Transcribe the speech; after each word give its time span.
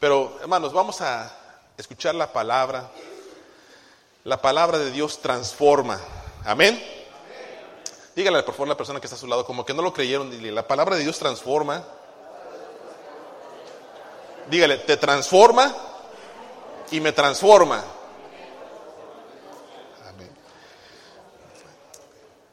Pero 0.00 0.38
hermanos, 0.40 0.72
vamos 0.72 1.00
a 1.00 1.30
escuchar 1.76 2.14
la 2.14 2.32
palabra. 2.32 2.88
La 4.24 4.40
palabra 4.40 4.78
de 4.78 4.90
Dios 4.92 5.20
transforma. 5.20 6.00
Amén. 6.44 6.80
Dígale 8.14 8.42
por 8.42 8.54
favor 8.54 8.68
a 8.68 8.70
la 8.70 8.76
persona 8.76 9.00
que 9.00 9.06
está 9.06 9.16
a 9.16 9.18
su 9.18 9.26
lado, 9.26 9.44
como 9.44 9.64
que 9.64 9.74
no 9.74 9.82
lo 9.82 9.92
creyeron, 9.92 10.30
dile, 10.30 10.50
la 10.50 10.66
palabra 10.66 10.96
de 10.96 11.02
Dios 11.02 11.18
transforma. 11.18 11.84
Dígale, 14.50 14.78
te 14.78 14.96
transforma 14.96 15.74
y 16.90 17.00
me 17.00 17.12
transforma. 17.12 17.84
Amén. 20.08 20.30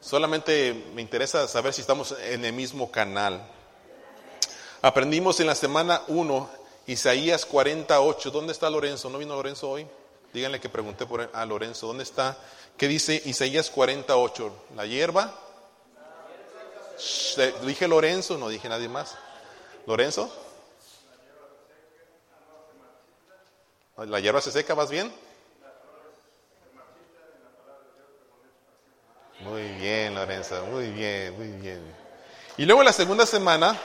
Solamente 0.00 0.90
me 0.94 1.02
interesa 1.02 1.48
saber 1.48 1.72
si 1.72 1.80
estamos 1.80 2.14
en 2.20 2.44
el 2.44 2.52
mismo 2.52 2.90
canal. 2.90 3.40
Aprendimos 4.82 5.40
en 5.40 5.46
la 5.46 5.54
semana 5.54 6.02
1, 6.08 6.48
Isaías 6.86 7.44
48. 7.44 8.30
¿Dónde 8.30 8.52
está 8.52 8.70
Lorenzo? 8.70 9.10
¿No 9.10 9.18
vino 9.18 9.34
Lorenzo 9.34 9.70
hoy? 9.70 9.86
Díganle 10.32 10.60
que 10.60 10.68
pregunté 10.68 11.06
a 11.32 11.44
Lorenzo. 11.46 11.86
¿Dónde 11.86 12.04
está? 12.04 12.36
¿Qué 12.76 12.88
dice 12.88 13.20
Isaías 13.24 13.70
48? 13.70 14.52
La 14.76 14.86
hierba. 14.86 15.34
dije 17.62 17.88
Lorenzo, 17.88 18.38
no 18.38 18.48
dije 18.48 18.68
nadie 18.68 18.88
más. 18.88 19.16
¿Lorenzo? 19.86 20.30
¿La 23.96 24.20
hierba 24.20 24.40
se 24.40 24.52
seca? 24.52 24.74
¿Vas 24.74 24.90
bien? 24.90 25.12
Muy 29.40 29.62
bien, 29.74 30.14
Lorenzo, 30.14 30.64
muy 30.66 30.90
bien, 30.90 31.36
muy 31.36 31.48
bien. 31.60 31.80
Y 32.56 32.64
luego 32.64 32.82
la 32.82 32.92
segunda 32.92 33.26
semana, 33.26 33.78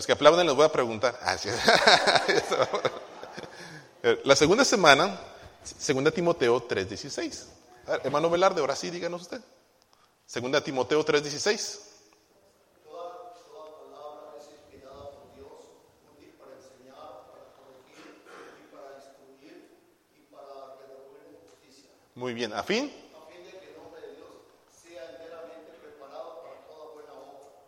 los 0.00 0.06
que 0.06 0.12
aplauden 0.12 0.46
les 0.46 0.56
voy 0.56 0.64
a 0.64 0.72
preguntar. 0.72 1.14
Ah, 1.20 1.36
la 4.24 4.34
segunda 4.34 4.64
semana, 4.64 5.20
segunda 5.62 6.10
Timoteo 6.10 6.66
3.16. 6.66 7.44
Hermano 8.02 8.30
Velarde, 8.30 8.62
ahora 8.62 8.74
sí, 8.74 8.88
díganos 8.88 9.20
usted. 9.20 9.42
Segunda 10.24 10.64
Timoteo 10.64 11.04
3.16. 11.04 11.80
Muy 22.14 22.32
bien, 22.32 22.54
¿a 22.54 22.62
fin? 22.62 22.90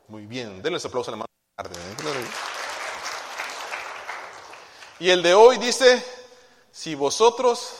Muy 0.08 0.24
bien, 0.24 0.62
denles 0.62 0.86
aplauso 0.86 1.10
a 1.10 1.12
la 1.12 1.16
mano. 1.18 1.31
Y 5.02 5.10
el 5.10 5.20
de 5.20 5.34
hoy 5.34 5.58
dice, 5.58 6.00
si 6.70 6.94
vosotros 6.94 7.72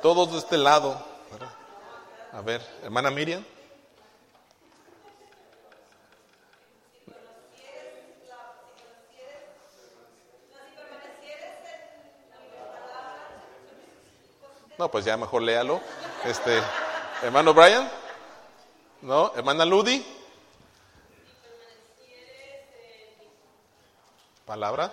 todos 0.00 0.30
de 0.30 0.38
este 0.38 0.56
lado, 0.56 1.04
a 2.30 2.40
ver, 2.42 2.64
hermana 2.84 3.10
Miriam. 3.10 3.44
No, 14.78 14.88
pues 14.92 15.04
ya 15.04 15.16
mejor 15.16 15.42
léalo. 15.42 15.80
Este, 16.24 16.62
hermano 17.20 17.52
Brian, 17.52 17.90
¿no? 19.04 19.32
Hermana 19.36 19.64
Ludi. 19.64 20.04
Palabra. 24.46 24.92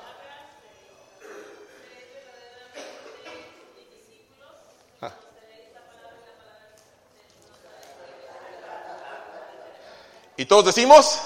¿Y 10.38 10.46
todos 10.46 10.66
decimos? 10.66 11.20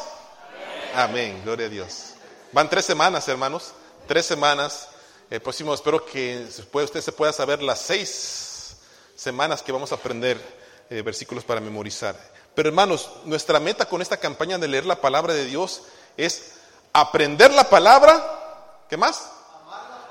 Amén. 0.94 1.42
gloria 1.44 1.68
a 1.68 1.70
Dios. 1.70 2.16
Van 2.52 2.70
tres 2.70 2.86
semanas, 2.86 3.28
hermanos, 3.28 3.74
tres 4.08 4.26
semanas. 4.26 4.90
El 5.30 5.42
próximo 5.42 5.74
espero 5.74 6.06
que 6.06 6.46
usted 6.74 7.02
se 7.02 7.12
pueda 7.12 7.32
saber 7.32 7.64
las 7.64 7.80
seis 7.80 8.76
semanas 9.16 9.62
que 9.62 9.72
vamos 9.72 9.92
a 9.92 9.96
aprender 9.96 10.65
eh, 10.90 11.02
versículos 11.02 11.44
para 11.44 11.60
memorizar. 11.60 12.16
Pero 12.54 12.70
hermanos, 12.70 13.12
nuestra 13.26 13.60
meta 13.60 13.86
con 13.86 14.02
esta 14.02 14.18
campaña 14.18 14.58
de 14.58 14.68
leer 14.68 14.86
la 14.86 15.02
palabra 15.02 15.34
de 15.34 15.46
Dios 15.46 15.84
es 16.16 16.54
aprender 16.94 17.52
la 17.54 17.70
palabra, 17.70 18.84
¿qué 18.90 18.96
más? 18.96 19.30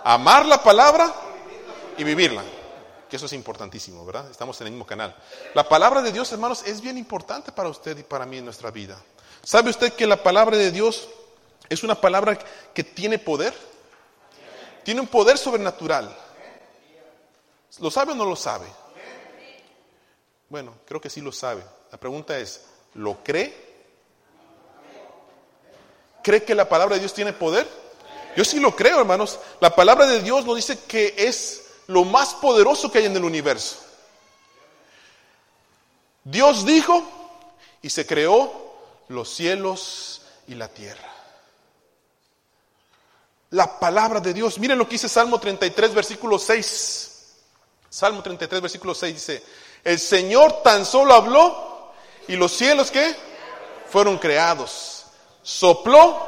Amar 0.04 0.44
la 0.44 0.62
palabra 0.62 1.12
y 1.96 2.04
vivirla. 2.04 2.42
Que 3.08 3.16
eso 3.16 3.26
es 3.26 3.32
importantísimo, 3.32 4.04
¿verdad? 4.04 4.30
Estamos 4.30 4.60
en 4.60 4.66
el 4.66 4.72
mismo 4.72 4.86
canal. 4.86 5.16
La 5.54 5.68
palabra 5.68 6.02
de 6.02 6.12
Dios, 6.12 6.30
hermanos, 6.32 6.62
es 6.66 6.80
bien 6.80 6.98
importante 6.98 7.52
para 7.52 7.68
usted 7.68 7.96
y 7.96 8.02
para 8.02 8.26
mí 8.26 8.38
en 8.38 8.44
nuestra 8.44 8.70
vida. 8.70 8.98
¿Sabe 9.42 9.70
usted 9.70 9.92
que 9.92 10.06
la 10.06 10.22
palabra 10.22 10.56
de 10.56 10.70
Dios 10.70 11.08
es 11.68 11.82
una 11.82 11.94
palabra 11.94 12.38
que 12.74 12.84
tiene 12.84 13.18
poder? 13.18 13.54
Tiene 14.82 15.00
un 15.00 15.06
poder 15.06 15.38
sobrenatural. 15.38 16.14
¿Lo 17.78 17.90
sabe 17.90 18.12
o 18.12 18.14
no 18.14 18.24
lo 18.24 18.36
sabe? 18.36 18.66
Bueno, 20.48 20.74
creo 20.86 21.00
que 21.00 21.10
sí 21.10 21.20
lo 21.20 21.32
sabe. 21.32 21.62
La 21.90 21.98
pregunta 21.98 22.38
es, 22.38 22.62
¿lo 22.94 23.22
cree? 23.22 23.64
¿Cree 26.22 26.44
que 26.44 26.54
la 26.54 26.68
palabra 26.68 26.94
de 26.94 27.00
Dios 27.00 27.14
tiene 27.14 27.32
poder? 27.32 27.68
Yo 28.36 28.44
sí 28.44 28.58
lo 28.58 28.74
creo, 28.74 29.00
hermanos. 29.00 29.38
La 29.60 29.74
palabra 29.74 30.06
de 30.06 30.20
Dios 30.22 30.44
nos 30.44 30.56
dice 30.56 30.78
que 30.88 31.14
es 31.18 31.66
lo 31.86 32.04
más 32.04 32.34
poderoso 32.34 32.90
que 32.90 32.98
hay 32.98 33.06
en 33.06 33.16
el 33.16 33.24
universo. 33.24 33.76
Dios 36.24 36.64
dijo 36.64 37.02
y 37.82 37.90
se 37.90 38.06
creó 38.06 38.74
los 39.08 39.28
cielos 39.28 40.22
y 40.46 40.54
la 40.54 40.68
tierra. 40.68 41.12
La 43.50 43.78
palabra 43.78 44.20
de 44.20 44.32
Dios. 44.32 44.58
Miren 44.58 44.78
lo 44.78 44.86
que 44.86 44.92
dice 44.92 45.08
Salmo 45.08 45.38
33, 45.38 45.94
versículo 45.94 46.38
6. 46.38 47.10
Salmo 47.88 48.22
33, 48.22 48.60
versículo 48.60 48.94
6 48.94 49.14
dice, 49.14 49.42
el 49.84 49.98
Señor 49.98 50.62
tan 50.62 50.86
solo 50.86 51.14
habló 51.14 51.92
y 52.26 52.36
los 52.36 52.52
cielos 52.52 52.90
que 52.90 53.14
fueron 53.90 54.18
creados. 54.18 55.04
Sopló 55.42 56.26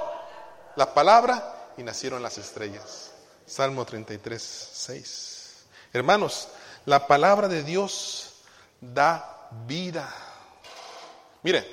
la 0.77 0.93
palabra 0.93 1.71
y 1.78 1.83
nacieron 1.83 2.22
las 2.22 2.37
estrellas. 2.37 3.12
Salmo 3.47 3.84
33, 3.84 4.71
6. 4.72 5.65
Hermanos, 5.93 6.49
la 6.84 7.06
palabra 7.06 7.49
de 7.49 7.62
Dios 7.62 8.34
da 8.81 9.49
vida. 9.67 10.12
Mire, 11.43 11.67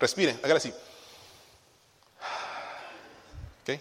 respire, 0.00 0.38
hágale 0.42 0.56
así. 0.56 0.74
¿Ok? 3.62 3.80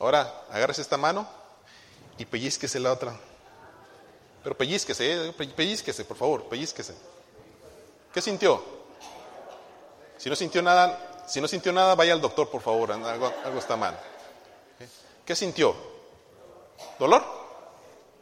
Ahora, 0.00 0.46
agárrese 0.50 0.82
esta 0.82 0.96
mano 0.96 1.37
y 2.18 2.24
pellizquese 2.26 2.80
la 2.80 2.92
otra. 2.92 3.18
Pero 4.42 4.56
pellizquese, 4.56 5.28
eh, 5.28 5.32
pellizquese, 5.32 6.04
por 6.04 6.16
favor, 6.16 6.48
pellizquese. 6.48 6.94
¿Qué 8.12 8.20
sintió? 8.20 8.62
Si 10.16 10.28
no 10.28 10.36
sintió 10.36 10.62
nada, 10.62 11.24
si 11.28 11.40
no 11.40 11.48
sintió 11.48 11.72
nada, 11.72 11.94
vaya 11.94 12.12
al 12.12 12.20
doctor, 12.20 12.50
por 12.50 12.60
favor, 12.60 12.92
algo, 12.92 13.32
está 13.58 13.76
mal. 13.76 13.98
¿Qué 15.24 15.36
sintió? 15.36 15.74
¿Dolor? 16.98 17.24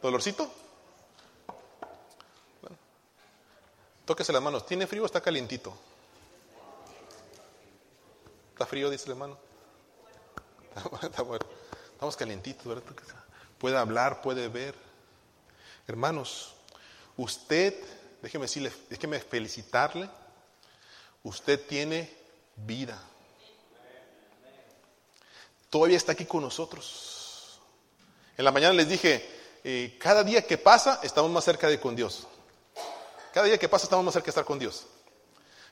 ¿Dolorcito? 0.01 0.51
tóquese 4.05 4.31
las 4.31 4.41
manos. 4.41 4.65
¿Tiene 4.65 4.87
frío 4.87 5.03
o 5.03 5.05
está 5.05 5.19
calientito? 5.19 5.73
¿Está 8.53 8.65
frío? 8.65 8.89
Dice 8.89 9.05
el 9.05 9.11
hermano. 9.11 9.37
Está 11.03 11.21
bueno. 11.21 11.45
Estamos 11.93 12.15
calientitos, 12.15 12.65
¿verdad? 12.65 12.83
Puede 13.57 13.77
hablar, 13.77 14.21
puede 14.21 14.47
ver. 14.47 14.75
Hermanos, 15.87 16.55
usted, 17.15 17.73
déjeme 18.21 18.45
decirle, 18.45 18.71
déjeme 18.89 19.19
felicitarle, 19.19 20.09
usted 21.23 21.65
tiene 21.67 22.11
vida. 22.55 23.01
Todavía 25.69 25.97
está 25.97 26.13
aquí 26.13 26.25
con 26.25 26.41
nosotros. 26.41 27.59
En 28.37 28.45
la 28.45 28.51
mañana 28.51 28.73
les 28.73 28.87
dije, 28.87 29.27
eh, 29.63 29.97
cada 29.99 30.23
día 30.23 30.45
que 30.45 30.57
pasa 30.57 30.99
estamos 31.03 31.29
más 31.31 31.43
cerca 31.43 31.67
de 31.67 31.79
con 31.79 31.95
Dios. 31.95 32.27
Cada 33.33 33.47
día 33.47 33.57
que 33.57 33.67
pasa 33.69 33.85
estamos 33.85 34.05
más 34.05 34.13
cerca 34.13 34.25
de 34.25 34.31
estar 34.31 34.45
con 34.45 34.59
Dios. 34.59 34.85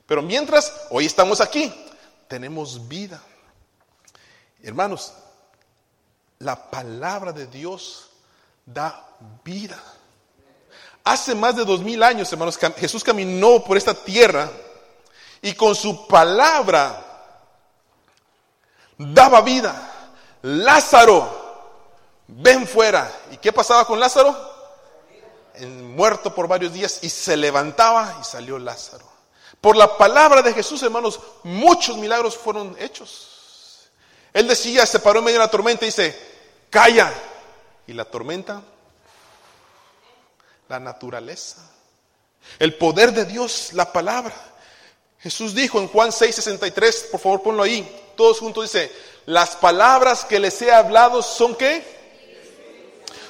Pero 0.06 0.22
mientras 0.22 0.86
hoy 0.90 1.06
estamos 1.06 1.40
aquí, 1.40 1.72
tenemos 2.28 2.88
vida. 2.88 3.22
Hermanos, 4.62 5.12
la 6.38 6.70
palabra 6.70 7.32
de 7.32 7.46
Dios 7.46 8.10
da 8.64 9.04
vida. 9.44 9.80
Hace 11.04 11.34
más 11.34 11.56
de 11.56 11.64
dos 11.64 11.80
mil 11.80 12.02
años, 12.02 12.32
hermanos, 12.32 12.58
Jesús 12.76 13.04
caminó 13.04 13.62
por 13.62 13.76
esta 13.76 13.94
tierra 13.94 14.50
y 15.40 15.54
con 15.54 15.74
su 15.74 16.06
palabra 16.06 17.02
daba 18.98 19.40
vida. 19.40 19.92
Lázaro, 20.42 22.24
ven 22.26 22.66
fuera. 22.66 23.10
¿Y 23.30 23.36
qué 23.36 23.52
pasaba 23.52 23.86
con 23.86 24.00
Lázaro? 24.00 24.54
muerto 25.64 26.34
por 26.34 26.48
varios 26.48 26.72
días 26.72 26.98
y 27.02 27.08
se 27.08 27.36
levantaba 27.36 28.18
y 28.20 28.24
salió 28.24 28.58
Lázaro. 28.58 29.06
Por 29.60 29.76
la 29.76 29.96
palabra 29.96 30.42
de 30.42 30.52
Jesús, 30.52 30.82
hermanos, 30.82 31.18
muchos 31.44 31.96
milagros 31.96 32.36
fueron 32.36 32.76
hechos. 32.78 33.35
Él 34.36 34.46
decía, 34.46 34.84
se 34.84 34.98
paró 34.98 35.20
en 35.20 35.24
medio 35.24 35.38
de 35.38 35.46
la 35.46 35.50
tormenta 35.50 35.86
y 35.86 35.88
dice, 35.88 36.14
calla. 36.68 37.10
Y 37.86 37.94
la 37.94 38.04
tormenta, 38.04 38.62
la 40.68 40.78
naturaleza, 40.78 41.62
el 42.58 42.74
poder 42.74 43.14
de 43.14 43.24
Dios, 43.24 43.70
la 43.72 43.90
palabra. 43.90 44.34
Jesús 45.20 45.54
dijo 45.54 45.78
en 45.78 45.88
Juan 45.88 46.10
6:63, 46.10 47.10
por 47.12 47.18
favor 47.18 47.42
ponlo 47.42 47.62
ahí, 47.62 47.88
todos 48.14 48.40
juntos 48.40 48.70
dice, 48.70 48.92
las 49.24 49.56
palabras 49.56 50.26
que 50.26 50.38
les 50.38 50.60
he 50.60 50.70
hablado 50.70 51.22
son 51.22 51.54
qué? 51.54 51.82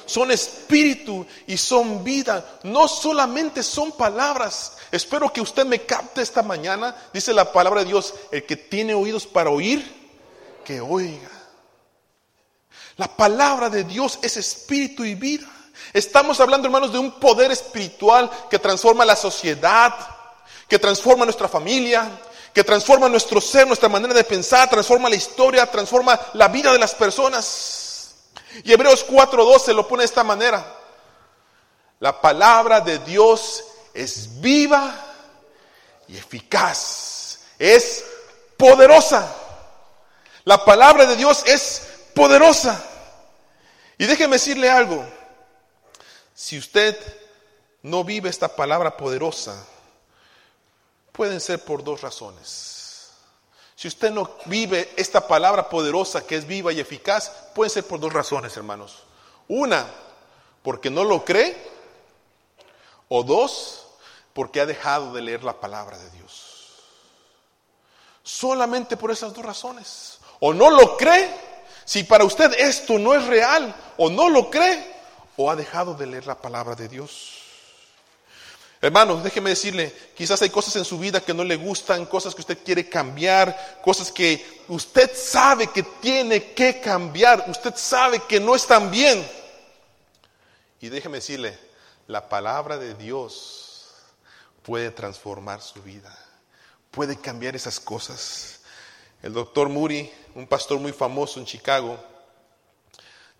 Son 0.05 0.29
espíritu 0.29 1.25
y 1.45 1.55
son 1.55 2.03
vida. 2.03 2.59
No 2.63 2.89
solamente 2.89 3.63
son 3.63 3.93
palabras. 3.93 4.73
Espero 4.91 5.31
que 5.31 5.39
usted 5.39 5.65
me 5.65 5.83
capte 5.83 6.21
esta 6.21 6.43
mañana. 6.43 6.93
Dice 7.13 7.31
la 7.31 7.53
palabra 7.53 7.79
de 7.79 7.87
Dios, 7.87 8.13
el 8.29 8.45
que 8.45 8.57
tiene 8.57 8.93
oídos 8.93 9.25
para 9.25 9.51
oír, 9.51 9.96
que 10.67 10.81
oiga. 10.81 11.29
La 12.97 13.07
palabra 13.07 13.69
de 13.69 13.85
Dios 13.85 14.19
es 14.21 14.35
espíritu 14.35 15.05
y 15.05 15.15
vida. 15.15 15.47
Estamos 15.93 16.41
hablando, 16.41 16.67
hermanos, 16.67 16.91
de 16.91 16.99
un 16.99 17.21
poder 17.21 17.51
espiritual 17.51 18.29
que 18.49 18.59
transforma 18.59 19.05
la 19.05 19.15
sociedad, 19.15 19.95
que 20.67 20.77
transforma 20.77 21.23
nuestra 21.23 21.47
familia, 21.47 22.11
que 22.53 22.65
transforma 22.65 23.07
nuestro 23.07 23.39
ser, 23.39 23.65
nuestra 23.65 23.87
manera 23.87 24.13
de 24.13 24.25
pensar, 24.25 24.69
transforma 24.69 25.09
la 25.09 25.15
historia, 25.15 25.71
transforma 25.71 26.19
la 26.33 26.49
vida 26.49 26.73
de 26.73 26.79
las 26.79 26.93
personas. 26.93 28.15
Y 28.65 28.73
Hebreos 28.73 29.05
4:12 29.07 29.73
lo 29.73 29.87
pone 29.87 30.01
de 30.01 30.07
esta 30.07 30.25
manera. 30.25 30.65
La 32.01 32.19
palabra 32.19 32.81
de 32.81 32.99
Dios 32.99 33.63
es 33.93 34.41
viva 34.41 34.93
y 36.09 36.17
eficaz, 36.17 37.39
es 37.57 38.03
poderosa. 38.57 39.46
La 40.47 40.63
palabra 40.63 41.05
de 41.05 41.17
Dios 41.17 41.43
es 41.45 41.85
poderosa. 42.13 42.81
Y 43.97 44.05
déjeme 44.05 44.37
decirle 44.37 44.69
algo, 44.69 45.05
si 46.33 46.57
usted 46.57 46.97
no 47.81 48.05
vive 48.05 48.29
esta 48.29 48.55
palabra 48.55 48.95
poderosa, 48.95 49.61
pueden 51.11 51.41
ser 51.41 51.65
por 51.65 51.83
dos 51.83 51.99
razones. 51.99 53.11
Si 53.75 53.89
usted 53.89 54.09
no 54.09 54.37
vive 54.45 54.89
esta 54.95 55.27
palabra 55.27 55.67
poderosa 55.67 56.25
que 56.25 56.37
es 56.37 56.47
viva 56.47 56.71
y 56.71 56.79
eficaz, 56.79 57.29
pueden 57.53 57.69
ser 57.69 57.85
por 57.85 57.99
dos 57.99 58.13
razones, 58.13 58.55
hermanos. 58.55 59.03
Una, 59.49 59.85
porque 60.63 60.89
no 60.89 61.03
lo 61.03 61.25
cree, 61.25 61.57
o 63.09 63.21
dos, 63.21 63.85
porque 64.31 64.61
ha 64.61 64.65
dejado 64.65 65.11
de 65.11 65.23
leer 65.23 65.43
la 65.43 65.59
palabra 65.59 65.97
de 65.97 66.09
Dios. 66.11 66.77
Solamente 68.23 68.95
por 68.95 69.11
esas 69.11 69.33
dos 69.33 69.43
razones. 69.43 70.16
O 70.39 70.53
no 70.53 70.69
lo 70.69 70.97
cree, 70.97 71.29
si 71.85 72.03
para 72.03 72.23
usted 72.23 72.53
esto 72.57 72.99
no 72.99 73.13
es 73.13 73.25
real, 73.25 73.75
o 73.97 74.09
no 74.09 74.29
lo 74.29 74.49
cree, 74.49 74.95
o 75.35 75.49
ha 75.49 75.55
dejado 75.55 75.93
de 75.93 76.07
leer 76.07 76.27
la 76.27 76.39
palabra 76.41 76.75
de 76.75 76.87
Dios. 76.87 77.37
Hermanos, 78.79 79.23
déjeme 79.23 79.49
decirle, 79.49 79.91
quizás 80.15 80.39
hay 80.43 80.51
cosas 80.51 80.75
en 80.75 80.85
su 80.85 80.99
vida 80.99 81.21
que 81.21 81.33
no 81.33 81.43
le 81.43 81.55
gustan, 81.55 82.05
cosas 82.05 82.35
que 82.35 82.41
usted 82.41 82.59
quiere 82.63 82.87
cambiar, 82.87 83.79
cosas 83.81 84.11
que 84.11 84.63
usted 84.67 85.11
sabe 85.15 85.67
que 85.67 85.81
tiene 85.81 86.53
que 86.53 86.79
cambiar, 86.79 87.45
usted 87.49 87.73
sabe 87.75 88.21
que 88.27 88.39
no 88.39 88.55
están 88.55 88.91
bien. 88.91 89.27
Y 90.79 90.89
déjeme 90.89 91.17
decirle, 91.17 91.57
la 92.05 92.29
palabra 92.29 92.77
de 92.77 92.93
Dios 92.93 93.87
puede 94.61 94.91
transformar 94.91 95.61
su 95.61 95.81
vida, 95.81 96.15
puede 96.91 97.19
cambiar 97.19 97.55
esas 97.55 97.79
cosas. 97.79 98.59
El 99.23 99.33
doctor 99.33 99.69
Muri, 99.69 100.11
un 100.35 100.47
pastor 100.47 100.79
muy 100.79 100.91
famoso 100.91 101.39
en 101.39 101.45
Chicago, 101.45 101.97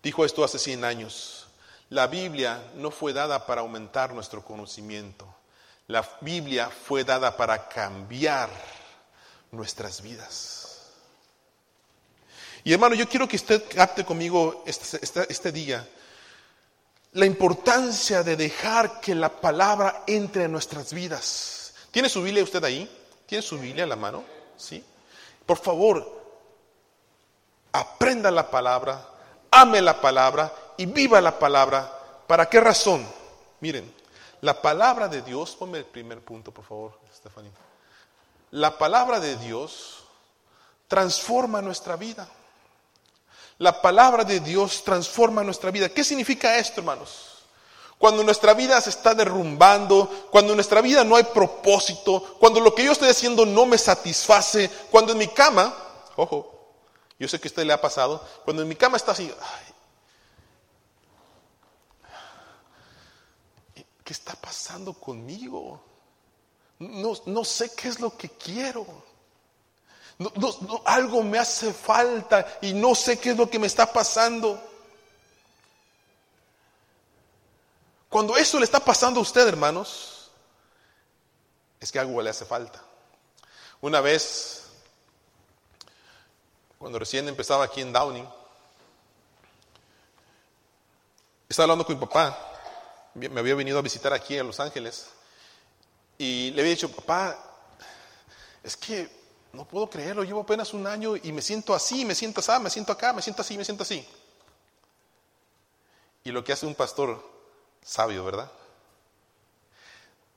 dijo 0.02 0.24
esto 0.24 0.42
hace 0.42 0.58
100 0.58 0.84
años. 0.84 1.46
La 1.90 2.06
Biblia 2.06 2.62
no 2.74 2.90
fue 2.90 3.12
dada 3.12 3.46
para 3.46 3.62
aumentar 3.62 4.12
nuestro 4.12 4.44
conocimiento. 4.44 5.26
La 5.86 6.06
Biblia 6.20 6.68
fue 6.68 7.04
dada 7.04 7.36
para 7.36 7.68
cambiar 7.68 8.50
nuestras 9.52 10.02
vidas. 10.02 10.92
Y 12.64 12.72
hermano, 12.72 12.94
yo 12.94 13.08
quiero 13.08 13.26
que 13.26 13.36
usted 13.36 13.64
capte 13.74 14.04
conmigo 14.04 14.64
este, 14.66 15.52
día 15.52 15.88
la 17.12 17.24
importancia 17.24 18.22
de 18.22 18.36
dejar 18.36 19.00
que 19.00 19.14
la 19.14 19.40
palabra 19.40 20.04
entre 20.06 20.44
en 20.44 20.52
nuestras 20.52 20.92
vidas. 20.92 21.72
¿Tiene 21.90 22.10
su 22.10 22.22
Biblia 22.22 22.44
usted 22.44 22.62
ahí? 22.62 22.90
¿Tiene 23.24 23.40
su 23.40 23.58
Biblia 23.58 23.84
en 23.84 23.88
la 23.88 23.96
mano? 23.96 24.24
¿Sí? 24.58 24.84
Por 25.48 25.56
favor, 25.56 26.06
aprenda 27.72 28.30
la 28.30 28.50
palabra, 28.50 29.02
ame 29.50 29.80
la 29.80 29.98
palabra 29.98 30.52
y 30.76 30.84
viva 30.84 31.22
la 31.22 31.38
palabra. 31.38 31.90
¿Para 32.26 32.50
qué 32.50 32.60
razón? 32.60 33.08
Miren, 33.60 33.90
la 34.42 34.60
palabra 34.60 35.08
de 35.08 35.22
Dios, 35.22 35.56
ponme 35.56 35.78
el 35.78 35.86
primer 35.86 36.20
punto, 36.20 36.52
por 36.52 36.66
favor, 36.66 37.00
Estefanía. 37.10 37.50
La 38.50 38.76
palabra 38.76 39.20
de 39.20 39.36
Dios 39.36 40.04
transforma 40.86 41.62
nuestra 41.62 41.96
vida. 41.96 42.28
La 43.56 43.80
palabra 43.80 44.24
de 44.24 44.40
Dios 44.40 44.84
transforma 44.84 45.42
nuestra 45.42 45.70
vida. 45.70 45.88
¿Qué 45.88 46.04
significa 46.04 46.58
esto, 46.58 46.82
hermanos? 46.82 47.37
Cuando 47.98 48.22
nuestra 48.22 48.54
vida 48.54 48.80
se 48.80 48.90
está 48.90 49.14
derrumbando, 49.14 50.28
cuando 50.30 50.52
en 50.52 50.56
nuestra 50.56 50.80
vida 50.80 51.02
no 51.02 51.16
hay 51.16 51.24
propósito, 51.24 52.36
cuando 52.38 52.60
lo 52.60 52.74
que 52.74 52.84
yo 52.84 52.92
estoy 52.92 53.08
haciendo 53.08 53.44
no 53.44 53.66
me 53.66 53.76
satisface, 53.76 54.70
cuando 54.90 55.12
en 55.12 55.18
mi 55.18 55.28
cama, 55.28 55.74
ojo, 56.14 56.58
yo 57.18 57.26
sé 57.26 57.40
que 57.40 57.48
a 57.48 57.50
usted 57.50 57.64
le 57.64 57.72
ha 57.72 57.80
pasado, 57.80 58.24
cuando 58.44 58.62
en 58.62 58.68
mi 58.68 58.76
cama 58.76 58.96
está 58.96 59.12
así, 59.12 59.32
¿qué 64.04 64.12
está 64.12 64.34
pasando 64.36 64.94
conmigo? 64.94 65.82
No, 66.78 67.44
sé 67.44 67.74
qué 67.74 67.88
es 67.88 67.98
lo 67.98 68.16
que 68.16 68.28
quiero. 68.28 68.86
algo 70.84 71.22
me 71.24 71.38
hace 71.38 71.72
falta 71.72 72.58
y 72.62 72.72
no 72.72 72.94
sé 72.94 73.18
qué 73.18 73.30
es 73.30 73.36
lo 73.36 73.50
que 73.50 73.58
me 73.58 73.66
está 73.66 73.92
pasando. 73.92 74.67
Cuando 78.08 78.36
eso 78.36 78.58
le 78.58 78.64
está 78.64 78.80
pasando 78.80 79.20
a 79.20 79.22
usted, 79.22 79.46
hermanos, 79.46 80.30
es 81.80 81.92
que 81.92 81.98
algo 81.98 82.20
le 82.22 82.30
hace 82.30 82.44
falta. 82.44 82.82
Una 83.80 84.00
vez, 84.00 84.64
cuando 86.78 86.98
recién 86.98 87.28
empezaba 87.28 87.64
aquí 87.64 87.80
en 87.80 87.92
Downing, 87.92 88.28
estaba 91.48 91.64
hablando 91.64 91.84
con 91.84 91.94
mi 91.96 92.00
papá 92.00 92.48
me 93.26 93.40
había 93.40 93.54
venido 93.54 93.78
a 93.78 93.82
visitar 93.82 94.12
aquí 94.12 94.38
a 94.38 94.44
Los 94.44 94.60
Ángeles 94.60 95.06
y 96.16 96.50
le 96.52 96.60
había 96.60 96.72
dicho, 96.72 96.90
papá, 96.90 97.36
es 98.62 98.76
que 98.76 99.08
no 99.52 99.66
puedo 99.66 99.88
creerlo, 99.88 100.22
llevo 100.22 100.40
apenas 100.40 100.72
un 100.74 100.86
año 100.86 101.16
y 101.16 101.32
me 101.32 101.42
siento 101.42 101.74
así, 101.74 102.04
me 102.04 102.14
siento 102.14 102.40
así, 102.40 102.52
me 102.62 102.70
siento 102.70 102.92
acá, 102.92 103.12
me 103.12 103.22
siento 103.22 103.42
así, 103.42 103.56
me 103.56 103.64
siento 103.64 103.82
así. 103.82 104.06
Y 106.24 106.30
lo 106.30 106.44
que 106.44 106.52
hace 106.52 106.66
un 106.66 106.74
pastor 106.74 107.24
sabio, 107.82 108.24
¿verdad? 108.24 108.50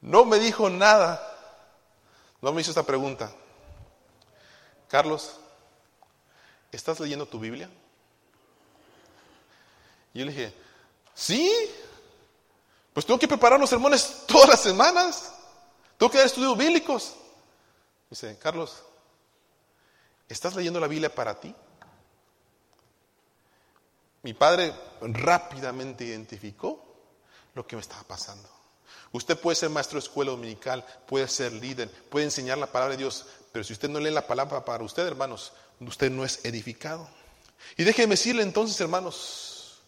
No 0.01 0.25
me 0.25 0.39
dijo 0.39 0.69
nada, 0.69 1.21
no 2.41 2.51
me 2.51 2.61
hizo 2.61 2.71
esta 2.71 2.83
pregunta. 2.83 3.31
Carlos, 4.87 5.39
¿estás 6.71 6.99
leyendo 6.99 7.25
tu 7.27 7.39
Biblia? 7.39 7.69
Y 10.13 10.19
yo 10.19 10.25
le 10.25 10.31
dije, 10.31 10.53
sí, 11.13 11.49
pues 12.93 13.05
tengo 13.05 13.19
que 13.19 13.27
preparar 13.27 13.59
los 13.59 13.69
sermones 13.69 14.23
todas 14.27 14.49
las 14.49 14.61
semanas. 14.61 15.33
Tengo 15.97 16.11
que 16.11 16.17
dar 16.17 16.27
estudios 16.27 16.57
bíblicos. 16.57 17.15
Dice, 18.09 18.37
Carlos, 18.39 18.83
¿estás 20.27 20.55
leyendo 20.55 20.79
la 20.79 20.87
Biblia 20.87 21.13
para 21.13 21.39
ti? 21.39 21.55
Mi 24.23 24.33
padre 24.33 24.73
rápidamente 25.01 26.03
identificó 26.03 26.90
lo 27.55 27.65
que 27.65 27.75
me 27.75 27.81
estaba 27.81 28.03
pasando. 28.03 28.47
Usted 29.11 29.37
puede 29.37 29.55
ser 29.55 29.69
maestro 29.69 29.99
de 29.99 30.05
escuela 30.05 30.31
dominical, 30.31 30.85
puede 31.05 31.27
ser 31.27 31.51
líder, 31.51 31.89
puede 32.09 32.25
enseñar 32.25 32.57
la 32.57 32.71
palabra 32.71 32.95
de 32.95 33.03
Dios, 33.03 33.25
pero 33.51 33.63
si 33.63 33.73
usted 33.73 33.89
no 33.89 33.99
lee 33.99 34.11
la 34.11 34.25
palabra 34.25 34.63
para 34.63 34.83
usted, 34.83 35.05
hermanos, 35.05 35.51
usted 35.81 36.09
no 36.09 36.23
es 36.23 36.45
edificado. 36.45 37.07
Y 37.77 37.83
déjeme 37.83 38.11
decirle 38.11 38.43
entonces, 38.43 38.79
hermanos, 38.79 39.81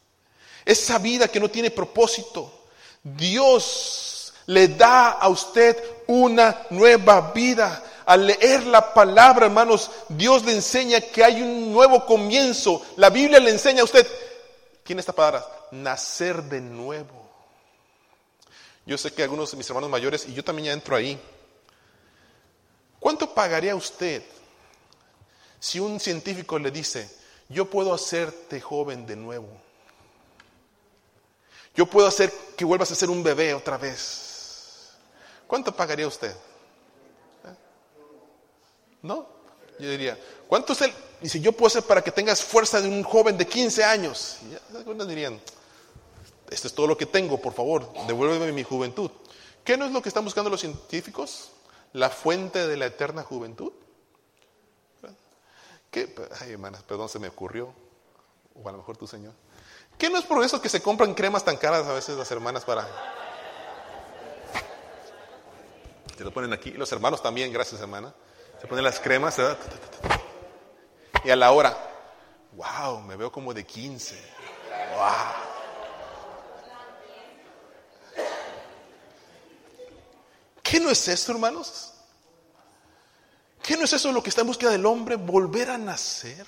esa 0.65 0.97
vida 0.97 1.27
que 1.27 1.39
no 1.39 1.49
tiene 1.49 1.71
propósito. 1.71 2.65
Dios 3.01 4.33
le 4.45 4.67
da 4.69 5.11
a 5.11 5.29
usted 5.29 5.77
una 6.07 6.65
nueva 6.69 7.31
vida. 7.31 7.83
Al 8.05 8.27
leer 8.27 8.65
la 8.65 8.93
palabra, 8.93 9.45
hermanos, 9.45 9.89
Dios 10.09 10.43
le 10.43 10.53
enseña 10.53 10.99
que 10.99 11.23
hay 11.23 11.41
un 11.41 11.71
nuevo 11.71 12.05
comienzo. 12.05 12.81
La 12.97 13.09
Biblia 13.09 13.39
le 13.39 13.51
enseña 13.51 13.81
a 13.81 13.85
usted, 13.85 14.05
¿quién 14.83 14.99
esta 14.99 15.13
palabra? 15.13 15.45
Nacer 15.71 16.43
de 16.43 16.59
nuevo. 16.59 17.22
Yo 18.85 18.97
sé 18.97 19.13
que 19.13 19.23
algunos 19.23 19.51
de 19.51 19.57
mis 19.57 19.69
hermanos 19.69 19.89
mayores, 19.89 20.25
y 20.27 20.33
yo 20.33 20.43
también 20.43 20.67
ya 20.67 20.73
entro 20.73 20.95
ahí, 20.95 21.19
¿cuánto 22.99 23.33
pagaría 23.33 23.75
usted 23.75 24.23
si 25.59 25.79
un 25.79 25.99
científico 25.99 26.59
le 26.59 26.71
dice, 26.71 27.09
yo 27.47 27.69
puedo 27.69 27.93
hacerte 27.93 28.59
joven 28.59 29.05
de 29.05 29.15
nuevo? 29.15 29.47
Yo 31.75 31.85
puedo 31.85 32.07
hacer 32.07 32.31
que 32.55 32.65
vuelvas 32.65 32.91
a 32.91 32.95
ser 32.95 33.09
un 33.09 33.23
bebé 33.23 33.53
otra 33.53 33.77
vez. 33.77 34.91
¿Cuánto 35.47 35.75
pagaría 35.75 36.07
usted? 36.07 36.31
¿Eh? 36.31 37.55
¿No? 39.01 39.27
Yo 39.79 39.89
diría, 39.89 40.17
¿cuánto 40.47 40.73
el? 40.73 40.93
Dice, 41.19 41.39
yo 41.39 41.51
puedo 41.53 41.67
hacer 41.67 41.83
para 41.83 42.01
que 42.03 42.11
tengas 42.11 42.43
fuerza 42.43 42.81
de 42.81 42.87
un 42.87 43.01
joven 43.03 43.37
de 43.37 43.47
15 43.47 43.83
años. 43.83 44.37
Y 44.43 45.05
dirían, 45.05 45.39
esto 46.53 46.67
es 46.67 46.73
todo 46.73 46.87
lo 46.87 46.97
que 46.97 47.05
tengo, 47.05 47.41
por 47.41 47.53
favor, 47.53 47.91
devuélveme 48.07 48.51
mi 48.51 48.63
juventud. 48.63 49.09
¿Qué 49.63 49.77
no 49.77 49.85
es 49.85 49.91
lo 49.91 50.01
que 50.01 50.09
están 50.09 50.23
buscando 50.23 50.49
los 50.49 50.59
científicos? 50.59 51.51
La 51.93 52.09
fuente 52.09 52.67
de 52.67 52.77
la 52.77 52.87
eterna 52.87 53.23
juventud. 53.23 53.71
¿Qué? 55.89 56.13
Ay, 56.41 56.53
hermanas, 56.53 56.83
perdón, 56.83 57.07
se 57.07 57.19
me 57.19 57.27
ocurrió. 57.27 57.73
O 58.55 58.67
a 58.67 58.71
lo 58.71 58.79
mejor 58.79 58.97
tu 58.97 59.07
Señor. 59.07 59.33
¿Qué 59.97 60.09
no 60.09 60.17
es 60.17 60.25
por 60.25 60.43
eso 60.43 60.61
que 60.61 60.69
se 60.69 60.81
compran 60.81 61.13
cremas 61.13 61.45
tan 61.45 61.57
caras 61.57 61.87
a 61.87 61.93
veces 61.93 62.17
las 62.17 62.29
hermanas 62.31 62.65
para... 62.65 62.87
Se 66.17 66.23
lo 66.23 66.31
ponen 66.31 66.53
aquí. 66.53 66.71
Los 66.71 66.91
hermanos 66.91 67.21
también, 67.21 67.51
gracias 67.51 67.81
hermana. 67.81 68.13
Se 68.59 68.67
ponen 68.67 68.83
las 68.83 68.99
cremas. 68.99 69.37
Y 71.23 71.29
a 71.29 71.35
la 71.35 71.51
hora, 71.51 71.77
wow, 72.55 73.01
me 73.01 73.15
veo 73.15 73.31
como 73.31 73.53
de 73.53 73.65
15. 73.65 74.15
Wow. 74.95 75.42
¿Qué 80.73 80.79
no 80.79 80.89
es 80.89 81.07
eso, 81.07 81.31
hermanos? 81.31 81.91
¿Qué 83.61 83.77
no 83.77 83.85
es 83.85 83.93
eso 83.93 84.11
lo 84.11 84.23
que 84.23 84.29
está 84.31 84.41
en 84.41 84.47
búsqueda 84.47 84.71
del 84.71 84.87
hombre? 84.87 85.17
Volver 85.17 85.69
a 85.69 85.77
nacer. 85.77 86.47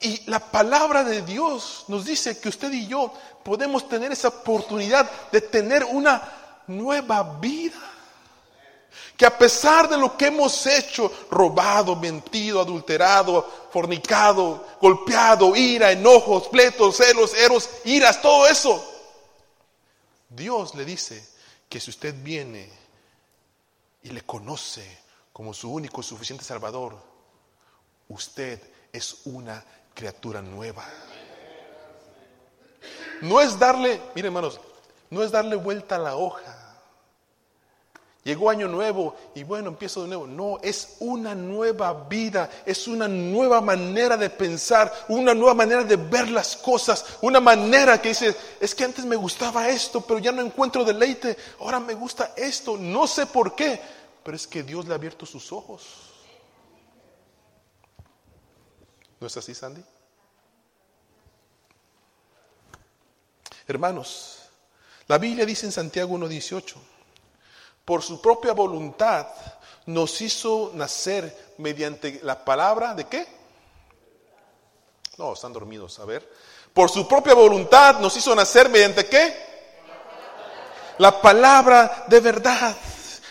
Y 0.00 0.22
la 0.30 0.40
palabra 0.40 1.04
de 1.04 1.20
Dios 1.20 1.84
nos 1.88 2.06
dice 2.06 2.40
que 2.40 2.48
usted 2.48 2.72
y 2.72 2.86
yo 2.86 3.12
podemos 3.44 3.86
tener 3.86 4.12
esa 4.12 4.28
oportunidad 4.28 5.10
de 5.30 5.42
tener 5.42 5.84
una 5.84 6.62
nueva 6.68 7.22
vida. 7.38 7.78
Que 9.14 9.26
a 9.26 9.36
pesar 9.36 9.90
de 9.90 9.98
lo 9.98 10.16
que 10.16 10.28
hemos 10.28 10.66
hecho, 10.66 11.12
robado, 11.30 11.96
mentido, 11.96 12.62
adulterado, 12.62 13.46
fornicado, 13.70 14.66
golpeado, 14.80 15.54
ira, 15.54 15.92
enojos, 15.92 16.48
pletos, 16.48 16.96
celos, 16.96 17.34
eros, 17.34 17.68
iras, 17.84 18.22
todo 18.22 18.46
eso, 18.46 18.82
Dios 20.30 20.74
le 20.74 20.86
dice 20.86 21.22
que 21.68 21.78
si 21.78 21.90
usted 21.90 22.14
viene 22.22 22.87
y 24.08 24.12
le 24.12 24.22
conoce 24.22 24.84
como 25.32 25.52
su 25.52 25.70
único 25.70 26.00
y 26.00 26.04
suficiente 26.04 26.42
Salvador, 26.42 26.96
usted 28.08 28.60
es 28.90 29.26
una 29.26 29.62
criatura 29.94 30.40
nueva. 30.40 30.84
No 33.20 33.40
es 33.40 33.58
darle, 33.58 34.00
miren 34.14 34.30
hermanos, 34.30 34.60
no 35.10 35.22
es 35.22 35.30
darle 35.30 35.56
vuelta 35.56 35.96
a 35.96 35.98
la 35.98 36.16
hoja. 36.16 36.68
Llegó 38.24 38.50
año 38.50 38.66
nuevo 38.66 39.14
y 39.34 39.42
bueno, 39.42 39.68
empiezo 39.68 40.02
de 40.02 40.08
nuevo. 40.08 40.26
No, 40.26 40.58
es 40.62 40.96
una 41.00 41.34
nueva 41.34 41.92
vida, 42.08 42.50
es 42.66 42.88
una 42.88 43.08
nueva 43.08 43.60
manera 43.60 44.16
de 44.16 44.28
pensar, 44.28 44.92
una 45.08 45.34
nueva 45.34 45.54
manera 45.54 45.84
de 45.84 45.96
ver 45.96 46.30
las 46.30 46.56
cosas, 46.56 47.04
una 47.20 47.40
manera 47.40 48.00
que 48.00 48.10
dice, 48.10 48.34
es 48.60 48.74
que 48.74 48.84
antes 48.84 49.04
me 49.04 49.16
gustaba 49.16 49.68
esto, 49.68 50.00
pero 50.00 50.18
ya 50.18 50.32
no 50.32 50.42
encuentro 50.42 50.84
deleite, 50.84 51.36
ahora 51.60 51.80
me 51.80 51.94
gusta 51.94 52.32
esto, 52.36 52.76
no 52.76 53.06
sé 53.06 53.26
por 53.26 53.54
qué, 53.54 53.80
pero 54.28 54.36
es 54.36 54.46
que 54.46 54.62
Dios 54.62 54.84
le 54.84 54.92
ha 54.92 54.96
abierto 54.96 55.24
sus 55.24 55.52
ojos. 55.52 55.84
¿No 59.18 59.26
es 59.26 59.34
así, 59.38 59.54
Sandy? 59.54 59.82
Hermanos, 63.66 64.40
la 65.06 65.16
Biblia 65.16 65.46
dice 65.46 65.64
en 65.64 65.72
Santiago 65.72 66.14
1.18, 66.18 66.74
por 67.86 68.02
su 68.02 68.20
propia 68.20 68.52
voluntad 68.52 69.28
nos 69.86 70.20
hizo 70.20 70.72
nacer 70.74 71.54
mediante 71.56 72.20
la 72.22 72.44
palabra 72.44 72.92
de 72.92 73.06
qué? 73.06 73.26
No, 75.16 75.32
están 75.32 75.54
dormidos, 75.54 75.98
a 76.00 76.04
ver. 76.04 76.30
Por 76.74 76.90
su 76.90 77.08
propia 77.08 77.32
voluntad 77.32 77.98
nos 77.98 78.14
hizo 78.14 78.34
nacer 78.34 78.68
mediante 78.68 79.06
qué? 79.06 79.46
La 80.98 81.18
palabra 81.18 82.04
de 82.08 82.20
verdad. 82.20 82.76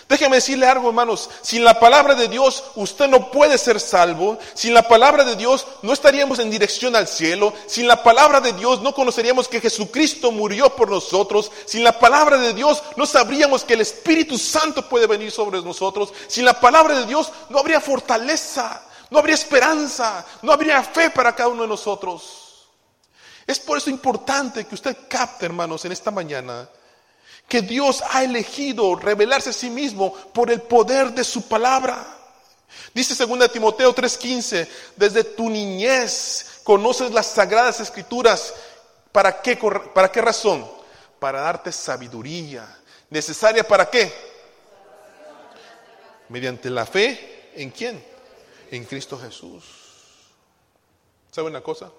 Déjeme 0.09 0.37
decirle 0.37 0.65
algo, 0.65 0.87
hermanos. 0.87 1.29
Sin 1.41 1.65
la 1.65 1.79
palabra 1.79 2.15
de 2.15 2.29
Dios, 2.29 2.63
usted 2.75 3.09
no 3.09 3.29
puede 3.29 3.57
ser 3.57 3.79
salvo. 3.79 4.37
Sin 4.53 4.73
la 4.73 4.87
palabra 4.87 5.25
de 5.25 5.35
Dios, 5.35 5.67
no 5.81 5.91
estaríamos 5.91 6.39
en 6.39 6.49
dirección 6.49 6.95
al 6.95 7.07
cielo. 7.07 7.53
Sin 7.65 7.87
la 7.87 8.01
palabra 8.03 8.39
de 8.39 8.53
Dios, 8.53 8.81
no 8.81 8.93
conoceríamos 8.93 9.49
que 9.49 9.59
Jesucristo 9.59 10.31
murió 10.31 10.73
por 10.75 10.89
nosotros. 10.89 11.51
Sin 11.65 11.83
la 11.83 11.99
palabra 11.99 12.37
de 12.37 12.53
Dios, 12.53 12.81
no 12.95 13.05
sabríamos 13.05 13.65
que 13.65 13.73
el 13.73 13.81
Espíritu 13.81 14.37
Santo 14.37 14.87
puede 14.87 15.07
venir 15.07 15.29
sobre 15.29 15.61
nosotros. 15.61 16.13
Sin 16.27 16.45
la 16.45 16.57
palabra 16.57 16.97
de 16.99 17.05
Dios, 17.05 17.29
no 17.49 17.59
habría 17.59 17.81
fortaleza, 17.81 18.81
no 19.09 19.19
habría 19.19 19.35
esperanza, 19.35 20.25
no 20.41 20.53
habría 20.53 20.81
fe 20.83 21.09
para 21.09 21.35
cada 21.35 21.49
uno 21.49 21.63
de 21.63 21.67
nosotros. 21.67 22.69
Es 23.45 23.59
por 23.59 23.77
eso 23.77 23.89
importante 23.89 24.65
que 24.65 24.75
usted 24.75 24.95
capte, 25.09 25.45
hermanos, 25.45 25.83
en 25.83 25.91
esta 25.91 26.11
mañana 26.11 26.69
que 27.47 27.61
Dios 27.61 28.03
ha 28.11 28.23
elegido 28.23 28.95
revelarse 28.95 29.51
a 29.51 29.53
sí 29.53 29.69
mismo 29.69 30.13
por 30.33 30.51
el 30.51 30.61
poder 30.61 31.11
de 31.11 31.23
su 31.23 31.47
palabra. 31.47 32.15
Dice 32.93 33.25
2 33.25 33.51
Timoteo 33.51 33.93
3:15, 33.93 34.67
desde 34.95 35.23
tu 35.23 35.49
niñez 35.49 36.61
conoces 36.63 37.11
las 37.11 37.27
sagradas 37.27 37.79
escrituras. 37.79 38.53
¿Para 39.11 39.41
qué, 39.41 39.57
¿Para 39.93 40.11
qué 40.11 40.21
razón? 40.21 40.69
Para 41.19 41.41
darte 41.41 41.71
sabiduría. 41.71 42.67
¿Necesaria 43.09 43.65
para 43.65 43.89
qué? 43.89 44.11
Mediante 46.29 46.69
la 46.69 46.85
fe, 46.85 47.51
¿en 47.55 47.71
quién? 47.71 48.03
En 48.69 48.83
Cristo 48.83 49.17
Jesús. 49.17 49.63
¿Sabe 51.31 51.47
una 51.47 51.61
cosa? 51.61 51.91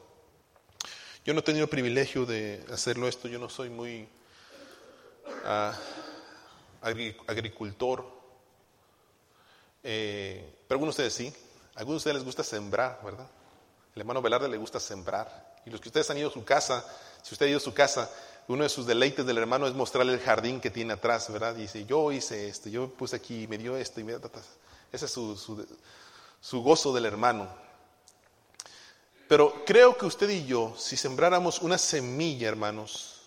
Yo 1.25 1.33
no 1.33 1.41
he 1.41 1.43
tenido 1.43 1.65
el 1.65 1.71
privilegio 1.71 2.27
de 2.27 2.63
hacerlo 2.71 3.09
esto, 3.09 3.29
yo 3.29 3.39
no 3.39 3.49
soy 3.49 3.71
muy 3.71 4.07
agricultor. 7.27 8.05
Eh, 9.83 10.59
pero 10.67 10.77
algunos 10.77 10.97
de 10.97 11.07
ustedes 11.07 11.15
sí. 11.15 11.33
Algunos 11.75 12.03
de 12.03 12.11
ustedes 12.11 12.17
les 12.17 12.25
gusta 12.25 12.43
sembrar, 12.43 13.01
¿verdad? 13.05 13.29
El 13.95 14.01
hermano 14.01 14.21
Velarde 14.21 14.49
le 14.49 14.57
gusta 14.57 14.81
sembrar. 14.81 15.57
Y 15.65 15.71
los 15.71 15.81
que 15.81 15.89
ustedes 15.89 16.11
han 16.11 16.19
ido 16.19 16.29
a 16.29 16.33
su 16.33 16.45
casa, 16.45 16.85
si 17.23 17.35
usted 17.35 17.47
ha 17.47 17.49
ido 17.51 17.59
a 17.59 17.61
su 17.61 17.75
casa, 17.75 18.11
uno 18.49 18.63
de 18.63 18.69
sus 18.69 18.87
deleites 18.87 19.27
del 19.27 19.39
hermano 19.39 19.67
es 19.67 19.75
mostrarle 19.75 20.15
el 20.15 20.21
jardín 20.21 20.61
que 20.61 20.71
tiene 20.71 20.95
atrás, 20.95 21.31
¿verdad? 21.31 21.55
Y 21.57 21.63
dice, 21.63 21.85
yo 21.85 22.11
hice 22.11 22.49
esto, 22.49 22.69
yo 22.69 22.89
puse 22.89 23.17
aquí, 23.17 23.47
me 23.47 23.59
dio 23.59 23.77
esto, 23.77 24.01
y 24.01 24.05
me 24.05 24.15
Ese 24.93 25.05
es 25.05 25.11
su, 25.11 25.37
su, 25.37 25.67
su 26.41 26.63
gozo 26.63 26.93
del 26.93 27.07
hermano. 27.07 27.49
Pero 29.29 29.63
creo 29.67 29.99
que 29.99 30.07
usted 30.07 30.31
y 30.31 30.47
yo, 30.47 30.75
si 30.79 30.97
sembráramos 30.97 31.61
una 31.61 31.77
semilla, 31.77 32.49
hermanos, 32.49 33.18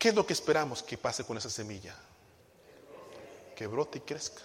¿Qué 0.00 0.08
es 0.08 0.14
lo 0.14 0.24
que 0.26 0.32
esperamos 0.32 0.82
que 0.82 0.96
pase 0.96 1.24
con 1.24 1.36
esa 1.36 1.50
semilla? 1.50 1.94
Que 3.54 3.66
brote 3.66 3.98
y 3.98 4.00
crezca. 4.00 4.44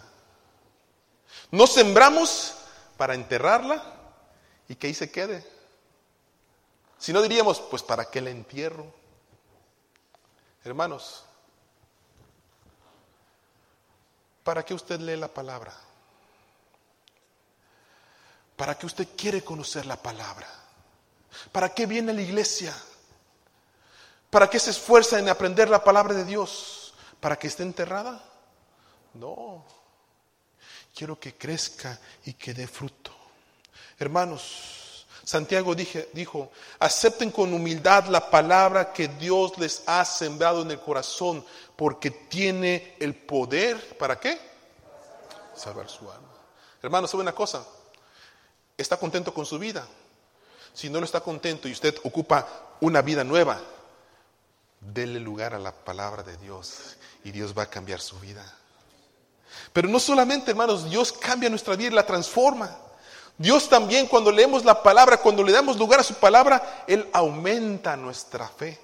No 1.50 1.65
sembramos 1.65 2.55
para 2.97 3.15
enterrarla 3.15 3.81
y 4.67 4.75
que 4.75 4.88
ahí 4.88 4.93
se 4.93 5.09
quede. 5.09 5.47
Si 7.00 7.13
no 7.13 7.21
diríamos, 7.21 7.62
pues 7.62 7.81
¿para 7.83 8.12
qué 8.12 8.19
la 8.19 8.31
entierro? 8.31 8.85
Hermanos, 10.65 11.24
¿para 14.43 14.65
qué 14.65 14.74
usted 14.74 15.00
lee 15.00 15.15
la 15.15 15.29
palabra? 15.29 15.74
¿Para 18.57 18.77
qué 18.77 18.88
usted 18.88 19.07
quiere 19.15 19.41
conocer 19.41 19.85
la 19.85 19.95
palabra? 19.95 20.50
¿Para 21.53 21.74
qué 21.74 21.85
viene 21.85 22.12
la 22.12 22.21
iglesia? 22.21 22.75
¿Para 24.29 24.50
qué 24.50 24.60
se 24.60 24.72
esfuerza 24.72 25.20
en 25.20 25.29
aprender 25.29 25.70
la 25.70 25.84
palabra 25.84 26.13
de 26.13 26.25
Dios? 26.25 26.94
¿Para 27.20 27.38
que 27.38 27.48
esté 27.48 27.63
enterrada? 27.63 28.24
No. 29.13 29.65
Quiero 30.94 31.20
que 31.20 31.36
crezca 31.36 32.00
y 32.25 32.34
que 32.34 32.53
dé 32.53 32.67
fruto. 32.67 33.12
Hermanos, 33.98 35.08
Santiago 35.24 35.74
dijo, 35.74 36.51
acepten 36.79 37.32
con 37.32 37.51
humildad 37.53 38.05
la 38.05 38.29
palabra 38.29 38.94
que 38.94 39.08
Dios 39.08 39.58
les 39.58 39.82
ha 39.88 40.05
sembrado 40.05 40.62
en 40.62 40.72
el 40.72 40.79
corazón, 40.79 41.44
porque 41.75 42.12
tiene 42.12 42.96
el 43.00 43.15
poder, 43.15 43.98
¿para 43.98 44.20
qué? 44.20 44.39
Salvar 45.55 45.89
su 45.89 46.10
alma. 46.12 46.29
Hermano, 46.82 47.08
¿sabe 47.08 47.24
una 47.24 47.34
cosa? 47.34 47.65
¿Está 48.77 48.98
contento 48.98 49.34
con 49.34 49.46
su 49.46 49.58
vida? 49.58 49.88
Si 50.74 50.89
no 50.89 51.00
lo 51.00 51.05
está 51.05 51.22
contento 51.22 51.67
y 51.67 51.72
usted 51.72 51.96
ocupa 52.03 52.48
una 52.82 53.01
vida 53.01 53.24
nueva, 53.24 53.60
dele 54.93 55.19
lugar 55.19 55.53
a 55.53 55.59
la 55.59 55.71
palabra 55.71 56.23
de 56.23 56.37
Dios 56.37 56.97
y 57.23 57.31
Dios 57.31 57.57
va 57.57 57.63
a 57.63 57.69
cambiar 57.69 57.99
su 57.99 58.19
vida. 58.19 58.45
Pero 59.73 59.87
no 59.87 59.99
solamente, 59.99 60.51
hermanos, 60.51 60.89
Dios 60.89 61.11
cambia 61.11 61.49
nuestra 61.49 61.75
vida 61.75 61.89
y 61.89 61.93
la 61.93 62.05
transforma. 62.05 62.77
Dios 63.37 63.67
también 63.67 64.07
cuando 64.07 64.31
leemos 64.31 64.63
la 64.63 64.81
palabra, 64.81 65.17
cuando 65.17 65.43
le 65.43 65.51
damos 65.51 65.77
lugar 65.77 65.99
a 65.99 66.03
su 66.03 66.15
palabra, 66.15 66.85
Él 66.87 67.09
aumenta 67.11 67.95
nuestra 67.97 68.47
fe. 68.47 68.79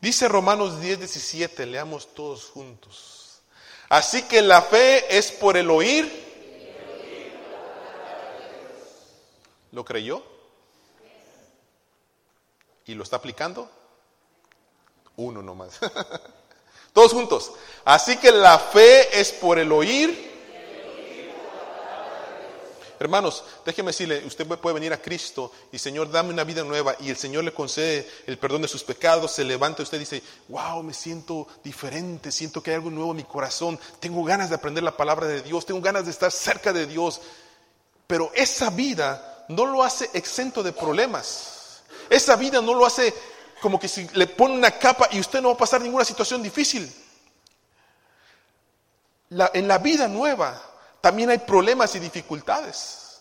Dice 0.00 0.28
Romanos 0.28 0.80
10, 0.80 0.98
17, 0.98 1.66
leamos 1.66 2.14
todos 2.14 2.46
juntos. 2.46 3.40
Así 3.88 4.22
que 4.22 4.42
la 4.42 4.62
fe 4.62 5.16
es 5.16 5.32
por 5.32 5.56
el 5.56 5.70
oír. 5.70 6.30
¿Lo 9.72 9.84
creyó? 9.84 10.22
¿Y 12.86 12.94
lo 12.94 13.02
está 13.02 13.16
aplicando? 13.16 13.70
Uno 15.16 15.42
nomás. 15.42 15.78
Todos 16.92 17.12
juntos. 17.12 17.52
Así 17.84 18.16
que 18.18 18.30
la 18.30 18.58
fe 18.58 19.20
es 19.20 19.32
por 19.32 19.58
el 19.58 19.72
oír 19.72 20.32
Hermanos, 23.02 23.42
déjeme 23.66 23.88
decirle, 23.88 24.24
usted 24.24 24.46
puede 24.46 24.74
venir 24.74 24.92
a 24.92 25.02
Cristo 25.02 25.50
y 25.72 25.78
Señor, 25.80 26.08
dame 26.08 26.30
una 26.30 26.44
vida 26.44 26.62
nueva 26.62 26.94
y 27.00 27.10
el 27.10 27.16
Señor 27.16 27.42
le 27.42 27.52
concede 27.52 28.08
el 28.28 28.38
perdón 28.38 28.62
de 28.62 28.68
sus 28.68 28.84
pecados, 28.84 29.32
se 29.32 29.42
levanta 29.42 29.82
y 29.82 29.84
usted 29.84 29.98
dice, 29.98 30.22
wow, 30.48 30.84
me 30.84 30.94
siento 30.94 31.48
diferente, 31.64 32.30
siento 32.30 32.62
que 32.62 32.70
hay 32.70 32.76
algo 32.76 32.90
nuevo 32.90 33.10
en 33.10 33.16
mi 33.16 33.24
corazón, 33.24 33.76
tengo 33.98 34.22
ganas 34.22 34.50
de 34.50 34.54
aprender 34.54 34.84
la 34.84 34.96
palabra 34.96 35.26
de 35.26 35.42
Dios, 35.42 35.66
tengo 35.66 35.80
ganas 35.80 36.04
de 36.04 36.12
estar 36.12 36.30
cerca 36.30 36.72
de 36.72 36.86
Dios. 36.86 37.20
Pero 38.06 38.30
esa 38.36 38.70
vida 38.70 39.46
no 39.48 39.66
lo 39.66 39.82
hace 39.82 40.08
exento 40.12 40.62
de 40.62 40.72
problemas. 40.72 41.82
Esa 42.08 42.36
vida 42.36 42.60
no 42.60 42.72
lo 42.72 42.86
hace 42.86 43.12
como 43.62 43.78
que 43.78 43.86
si 43.86 44.08
le 44.14 44.26
pone 44.26 44.54
una 44.54 44.72
capa 44.72 45.08
y 45.12 45.20
usted 45.20 45.40
no 45.40 45.48
va 45.48 45.54
a 45.54 45.58
pasar 45.58 45.80
ninguna 45.80 46.04
situación 46.04 46.42
difícil. 46.42 46.92
en 49.30 49.68
la 49.68 49.78
vida 49.78 50.08
nueva 50.08 50.60
también 51.00 51.30
hay 51.30 51.38
problemas 51.38 51.94
y 51.94 52.00
dificultades. 52.00 53.20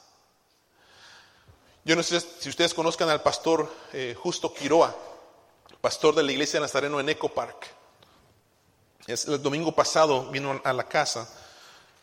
Yo 1.86 1.96
no 1.96 2.02
sé 2.02 2.20
si 2.20 2.50
ustedes 2.50 2.74
conozcan 2.74 3.10
al 3.10 3.22
pastor 3.22 3.72
eh, 3.94 4.16
Justo 4.18 4.52
Quiroa, 4.54 4.96
pastor 5.80 6.16
de 6.16 6.24
la 6.24 6.32
iglesia 6.32 6.60
de 6.60 6.66
Nazareno 6.66 7.00
en 7.00 7.10
Eco 7.10 7.30
Park. 7.30 7.68
el 9.08 9.42
domingo 9.42 9.72
pasado 9.74 10.26
vino 10.32 10.60
a 10.64 10.74
la 10.74 10.84
casa 10.84 11.30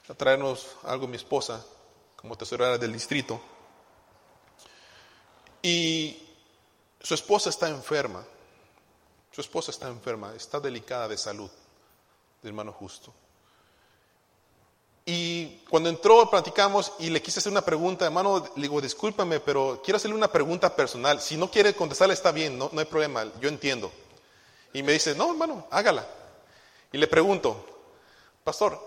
a 0.09 0.15
traernos 0.15 0.69
algo 0.85 1.09
mi 1.09 1.17
esposa 1.17 1.65
como 2.17 2.37
tesorera 2.37 2.79
del 2.79 2.93
distrito. 2.93 3.41
Y 5.61 6.28
su 7.01 7.15
esposa 7.15 7.51
está 7.51 7.69
enferma. 7.69 8.25
Su 9.31 9.41
esposa 9.41 9.71
está 9.71 9.89
enferma, 9.89 10.35
está 10.35 10.59
delicada 10.59 11.07
de 11.09 11.17
salud, 11.17 11.51
de 12.43 12.49
hermano 12.49 12.73
justo. 12.73 13.15
Y 15.11 15.61
cuando 15.71 15.89
entró, 15.89 16.29
platicamos 16.29 16.93
y 16.99 17.09
le 17.09 17.23
quise 17.23 17.39
hacer 17.39 17.51
una 17.51 17.65
pregunta, 17.65 18.05
hermano, 18.05 18.45
le 18.57 18.63
digo, 18.63 18.81
discúlpame, 18.81 19.41
pero 19.41 19.81
quiero 19.83 19.97
hacerle 19.97 20.17
una 20.17 20.31
pregunta 20.31 20.75
personal. 20.75 21.21
Si 21.21 21.37
no 21.37 21.51
quiere 21.51 21.75
contestarle, 21.75 22.13
está 22.13 22.31
bien, 22.31 22.59
no, 22.59 22.69
no 22.73 22.81
hay 22.81 22.87
problema, 22.87 23.27
yo 23.41 23.49
entiendo. 23.49 23.91
Y 24.73 24.83
me 24.83 24.93
dice, 24.93 25.15
no, 25.15 25.31
hermano, 25.31 25.67
hágala. 25.71 26.07
Y 26.93 26.99
le 26.99 27.07
pregunto, 27.07 27.65
pastor, 28.45 28.79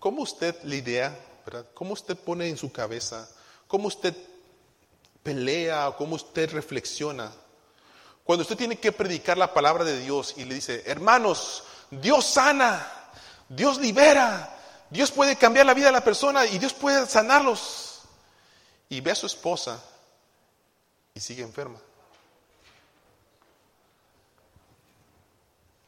¿cómo 0.00 0.22
usted 0.22 0.56
lidia, 0.64 1.16
verdad? 1.44 1.66
¿Cómo 1.74 1.92
usted 1.92 2.16
pone 2.16 2.48
en 2.48 2.56
su 2.56 2.72
cabeza? 2.72 3.28
¿Cómo 3.68 3.86
usted 3.86 4.16
pelea? 5.28 5.92
¿Cómo 5.98 6.16
usted 6.16 6.50
reflexiona? 6.52 7.30
Cuando 8.24 8.44
usted 8.44 8.56
tiene 8.56 8.78
que 8.78 8.92
predicar 8.92 9.36
la 9.36 9.52
palabra 9.52 9.84
de 9.84 9.98
Dios 9.98 10.32
y 10.38 10.46
le 10.46 10.54
dice, 10.54 10.84
hermanos, 10.86 11.64
Dios 11.90 12.24
sana. 12.24 12.94
Dios 13.46 13.78
libera, 13.78 14.56
Dios 14.88 15.10
puede 15.10 15.36
cambiar 15.36 15.66
la 15.66 15.74
vida 15.74 15.86
de 15.86 15.92
la 15.92 16.04
persona 16.04 16.46
y 16.46 16.58
Dios 16.58 16.72
puede 16.72 17.06
sanarlos. 17.06 18.00
Y 18.88 19.02
ve 19.02 19.10
a 19.10 19.14
su 19.14 19.26
esposa 19.26 19.82
y 21.12 21.20
sigue 21.20 21.42
enferma. 21.42 21.78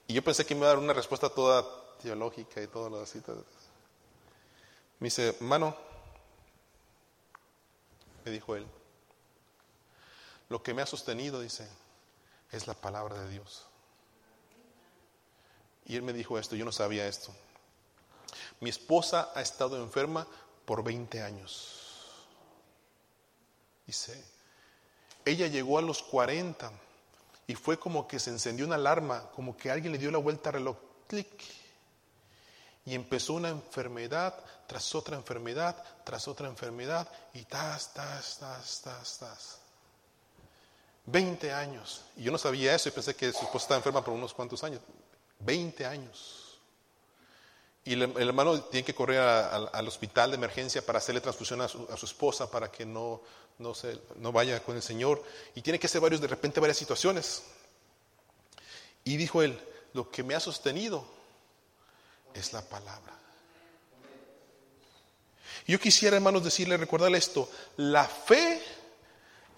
Y 0.07 0.13
yo 0.13 0.23
pensé 0.23 0.45
que 0.45 0.55
me 0.55 0.61
iba 0.61 0.67
a 0.69 0.75
dar 0.75 0.79
una 0.79 0.93
respuesta 0.93 1.31
toda 1.31 1.65
teológica 2.03 2.61
y 2.61 2.67
todo 2.67 2.91
lo 2.91 3.01
así. 3.01 3.23
Me 4.99 5.07
dice, 5.07 5.29
hermano, 5.29 5.75
me 8.27 8.33
dijo 8.33 8.55
él, 8.55 8.67
lo 10.51 10.63
que 10.63 10.75
me 10.75 10.83
ha 10.83 10.87
sostenido, 10.87 11.41
dice, 11.41 11.67
es 12.51 12.67
la 12.67 12.75
palabra 12.75 13.19
de 13.23 13.31
Dios. 13.31 13.65
Y 15.87 15.97
él 15.97 16.03
me 16.03 16.13
dijo 16.13 16.39
esto, 16.39 16.57
yo 16.57 16.65
no 16.65 16.73
sabía 16.73 17.07
esto. 17.07 17.33
Mi 18.59 18.69
esposa 18.69 19.31
ha 19.35 19.41
estado 19.41 19.77
enferma 19.77 20.27
por 20.65 20.83
20 20.83 21.23
años. 21.23 22.27
Dice, 23.87 24.23
ella 25.25 25.47
llegó 25.47 25.79
a 25.79 25.83
los 25.83 26.03
40 26.03 26.71
y 27.47 27.55
fue 27.55 27.79
como 27.79 28.09
que 28.09 28.19
se 28.19 28.31
encendió 28.31 28.67
una 28.67 28.75
alarma, 28.75 29.31
como 29.31 29.57
que 29.57 29.71
alguien 29.71 29.93
le 29.93 29.99
dio 29.99 30.11
la 30.11 30.19
vuelta 30.19 30.51
al 30.51 30.55
reloj, 30.55 30.77
clic. 31.07 31.45
Y 32.85 32.95
empezó 32.97 33.35
una 33.35 33.51
enfermedad 33.51 34.35
tras 34.67 34.95
otra 34.97 35.17
enfermedad, 35.17 35.81
tras 36.05 36.27
otra 36.27 36.49
enfermedad, 36.49 37.09
y 37.35 37.45
tas, 37.45 37.95
tas, 37.95 38.39
tas, 38.39 38.81
tas, 38.83 39.19
tas. 39.19 39.60
20 41.11 41.53
años. 41.53 42.03
Y 42.17 42.25
yo 42.25 42.33
no 42.33 42.39
sabía 42.39 42.75
eso 42.75 42.89
y 42.89 42.93
pensé 42.93 43.15
que 43.15 43.33
su 43.33 43.45
esposa 43.45 43.65
estaba 43.65 43.79
enferma 43.79 44.05
por 44.05 44.15
unos 44.15 44.35
cuantos 44.35 44.63
años. 44.65 44.81
20 45.41 45.87
años. 45.87 46.59
Y 47.85 47.95
el, 47.95 48.03
hermano 48.03 48.61
tiene 48.65 48.85
que 48.85 48.95
correr 48.95 49.21
al 49.21 49.89
hospital 49.89 50.31
de 50.31 50.37
emergencia 50.37 50.85
para 50.85 50.99
hacerle 50.99 51.21
transfusión 51.21 51.61
a 51.63 51.69
su, 51.69 51.87
esposa 52.03 52.51
para 52.51 52.71
que 52.71 52.85
no, 52.85 53.23
no, 53.59 53.75
se, 53.75 53.99
no 54.17 54.33
vaya 54.33 54.63
con 54.63 54.77
el 54.77 54.83
Señor. 54.83 55.23
Y 55.55 55.63
tiene 55.63 55.79
que 55.79 55.87
hacer 55.87 56.01
varios, 56.01 56.21
de 56.21 56.29
repente, 56.29 56.61
varias 56.61 56.77
situaciones. 56.77 57.43
Y 59.05 59.17
dijo 59.17 59.43
él, 59.43 59.59
lo 59.95 60.11
que 60.11 60.23
me 60.23 60.35
ha 60.35 60.41
sostenido 60.41 61.05
es 62.35 62.53
la 62.53 62.63
palabra. 62.63 63.21
Yo 65.67 65.79
quisiera, 65.79 66.17
hermanos, 66.17 66.45
decirle, 66.45 66.77
recordarle 66.77 67.19
esto, 67.19 67.49
la 67.77 68.05
fe 68.05 68.63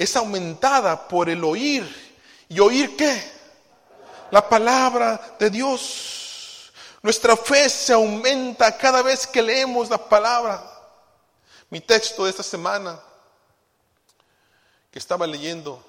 es 0.02 0.16
aumentada 0.16 1.08
por 1.08 1.28
el 1.28 1.42
oír. 1.44 1.84
¿Y 2.48 2.60
oír 2.60 2.96
qué? 2.96 3.22
La 4.30 4.48
palabra 4.48 5.36
de 5.38 5.50
Dios. 5.50 6.72
Nuestra 7.02 7.36
fe 7.36 7.68
se 7.68 7.92
aumenta 7.92 8.76
cada 8.76 9.02
vez 9.02 9.26
que 9.26 9.42
leemos 9.42 9.90
la 9.90 9.98
palabra. 10.08 10.62
Mi 11.70 11.80
texto 11.80 12.24
de 12.24 12.30
esta 12.30 12.42
semana 12.42 13.00
que 14.90 14.98
estaba 14.98 15.26
leyendo 15.26 15.82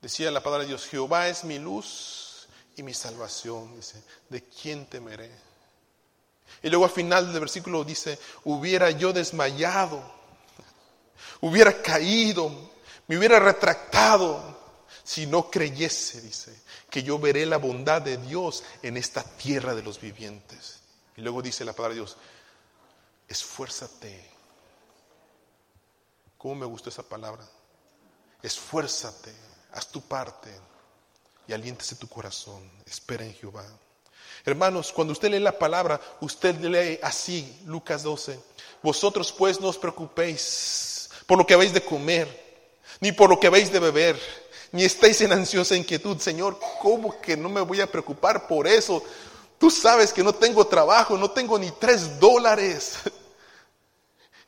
decía 0.00 0.30
la 0.30 0.42
palabra 0.42 0.64
de 0.64 0.68
Dios, 0.68 0.86
Jehová 0.86 1.28
es 1.28 1.44
mi 1.44 1.58
luz 1.58 2.48
y 2.76 2.82
mi 2.82 2.92
salvación. 2.94 3.76
Dice, 3.76 4.02
¿de 4.28 4.42
quién 4.44 4.86
temeré? 4.86 5.30
Y 6.62 6.68
luego 6.68 6.84
al 6.84 6.90
final 6.90 7.30
del 7.30 7.40
versículo 7.40 7.84
dice, 7.84 8.18
hubiera 8.44 8.90
yo 8.90 9.12
desmayado, 9.12 10.19
hubiera 11.40 11.80
caído, 11.82 12.70
me 13.06 13.18
hubiera 13.18 13.38
retractado 13.38 14.58
si 15.02 15.26
no 15.26 15.50
creyese, 15.50 16.20
dice, 16.20 16.62
que 16.88 17.02
yo 17.02 17.18
veré 17.18 17.44
la 17.46 17.56
bondad 17.56 18.02
de 18.02 18.16
Dios 18.16 18.62
en 18.82 18.96
esta 18.96 19.22
tierra 19.22 19.74
de 19.74 19.82
los 19.82 20.00
vivientes. 20.00 20.78
Y 21.16 21.22
luego 21.22 21.42
dice 21.42 21.64
la 21.64 21.72
palabra 21.72 21.94
de 21.94 22.00
Dios, 22.02 22.16
esfuérzate. 23.28 24.30
¿Cómo 26.38 26.54
me 26.54 26.66
gustó 26.66 26.90
esa 26.90 27.02
palabra? 27.02 27.44
Esfuérzate, 28.42 29.34
haz 29.72 29.88
tu 29.88 30.00
parte 30.00 30.50
y 31.46 31.52
aliéntese 31.52 31.96
tu 31.96 32.08
corazón. 32.08 32.70
Espera 32.86 33.24
en 33.24 33.34
Jehová. 33.34 33.66
Hermanos, 34.44 34.92
cuando 34.92 35.12
usted 35.12 35.30
lee 35.30 35.40
la 35.40 35.58
palabra, 35.58 36.00
usted 36.20 36.54
lee 36.60 36.98
así, 37.02 37.62
Lucas 37.66 38.02
12. 38.02 38.40
Vosotros 38.82 39.32
pues 39.32 39.60
no 39.60 39.68
os 39.68 39.76
preocupéis 39.76 40.89
por 41.30 41.38
lo 41.38 41.46
que 41.46 41.54
habéis 41.54 41.72
de 41.72 41.84
comer, 41.84 42.26
ni 42.98 43.12
por 43.12 43.30
lo 43.30 43.38
que 43.38 43.46
habéis 43.46 43.70
de 43.72 43.78
beber 43.78 44.18
ni 44.72 44.82
estáis 44.82 45.20
en 45.20 45.30
ansiosa 45.30 45.76
inquietud, 45.76 46.18
Señor, 46.18 46.58
¿cómo 46.82 47.20
que 47.20 47.36
no 47.36 47.48
me 47.48 47.60
voy 47.60 47.80
a 47.80 47.86
preocupar 47.86 48.48
por 48.48 48.66
eso? 48.66 49.00
Tú 49.56 49.70
sabes 49.70 50.12
que 50.12 50.24
no 50.24 50.34
tengo 50.34 50.66
trabajo, 50.66 51.16
no 51.16 51.30
tengo 51.30 51.56
ni 51.56 51.70
tres 51.70 52.18
dólares. 52.18 52.94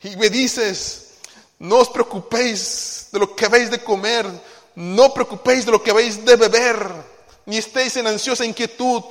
Y 0.05 0.17
me 0.17 0.29
dices, 0.29 1.11
No 1.57 1.77
os 1.77 1.87
preocupéis 1.87 3.07
de 3.13 3.19
lo 3.19 3.33
que 3.33 3.45
habéis 3.45 3.71
de 3.71 3.81
comer, 3.81 4.25
no 4.75 5.13
preocupéis 5.13 5.65
de 5.65 5.71
lo 5.71 5.81
que 5.81 5.91
habéis 5.91 6.25
de 6.25 6.35
beber, 6.35 6.91
ni 7.45 7.55
estéis 7.55 7.95
en 7.95 8.07
ansiosa 8.07 8.43
inquietud, 8.43 9.01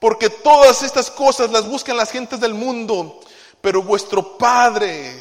porque 0.00 0.28
todas 0.28 0.82
estas 0.82 1.08
cosas 1.12 1.52
las 1.52 1.68
buscan 1.68 1.96
las 1.96 2.10
gentes 2.10 2.40
del 2.40 2.54
mundo, 2.54 3.20
pero 3.60 3.84
vuestro 3.84 4.36
Padre, 4.36 5.14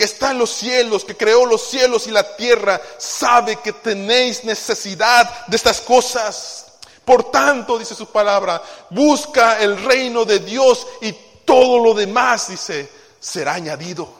que 0.00 0.04
está 0.04 0.30
en 0.30 0.38
los 0.38 0.48
cielos, 0.48 1.04
que 1.04 1.14
creó 1.14 1.44
los 1.44 1.60
cielos 1.60 2.06
y 2.06 2.10
la 2.10 2.34
tierra, 2.34 2.80
sabe 2.96 3.56
que 3.56 3.74
tenéis 3.74 4.44
necesidad 4.44 5.46
de 5.46 5.54
estas 5.54 5.82
cosas. 5.82 6.78
Por 7.04 7.30
tanto, 7.30 7.78
dice 7.78 7.94
su 7.94 8.06
palabra, 8.06 8.62
busca 8.88 9.60
el 9.60 9.76
reino 9.84 10.24
de 10.24 10.38
Dios 10.38 10.86
y 11.02 11.12
todo 11.44 11.78
lo 11.84 11.92
demás, 11.92 12.48
dice, 12.48 12.90
será 13.20 13.52
añadido. 13.52 14.10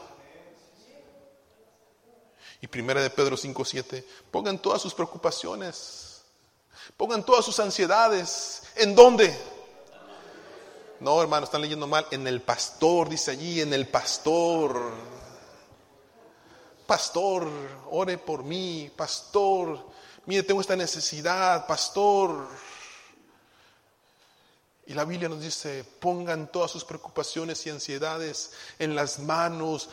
Y 2.60 2.66
primera 2.66 3.00
de 3.00 3.08
Pedro 3.08 3.38
5:7, 3.38 4.04
pongan 4.30 4.58
todas 4.58 4.82
sus 4.82 4.92
preocupaciones, 4.92 6.20
pongan 6.98 7.24
todas 7.24 7.42
sus 7.42 7.58
ansiedades. 7.58 8.64
¿En 8.76 8.94
dónde? 8.94 9.34
No, 11.00 11.22
hermano, 11.22 11.44
están 11.44 11.62
leyendo 11.62 11.86
mal. 11.86 12.06
En 12.10 12.26
el 12.26 12.42
pastor, 12.42 13.08
dice 13.08 13.30
allí, 13.30 13.62
en 13.62 13.72
el 13.72 13.88
pastor. 13.88 15.19
Pastor, 16.90 17.48
ore 17.92 18.18
por 18.18 18.42
mí. 18.42 18.90
Pastor, 18.96 19.78
mire, 20.26 20.42
tengo 20.42 20.60
esta 20.60 20.74
necesidad. 20.74 21.64
Pastor. 21.64 22.48
Y 24.88 24.94
la 24.94 25.04
Biblia 25.04 25.28
nos 25.28 25.40
dice, 25.40 25.84
pongan 25.84 26.50
todas 26.50 26.72
sus 26.72 26.84
preocupaciones 26.84 27.64
y 27.64 27.70
ansiedades 27.70 28.50
en 28.80 28.96
las 28.96 29.20
manos 29.20 29.88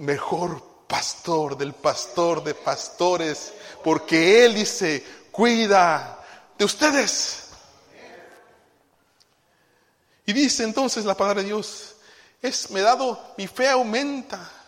mejor 0.00 0.60
pastor, 0.88 1.56
del 1.56 1.72
pastor 1.72 2.42
de 2.42 2.56
pastores, 2.56 3.52
porque 3.84 4.44
Él 4.44 4.56
dice, 4.56 5.06
cuida 5.30 6.18
de 6.58 6.64
ustedes. 6.64 7.44
Y 10.26 10.32
dice 10.32 10.64
entonces 10.64 11.04
la 11.04 11.16
palabra 11.16 11.42
de 11.42 11.46
Dios, 11.46 11.94
es, 12.42 12.72
me 12.72 12.80
dado, 12.80 13.34
mi 13.38 13.46
fe 13.46 13.68
aumenta. 13.68 14.61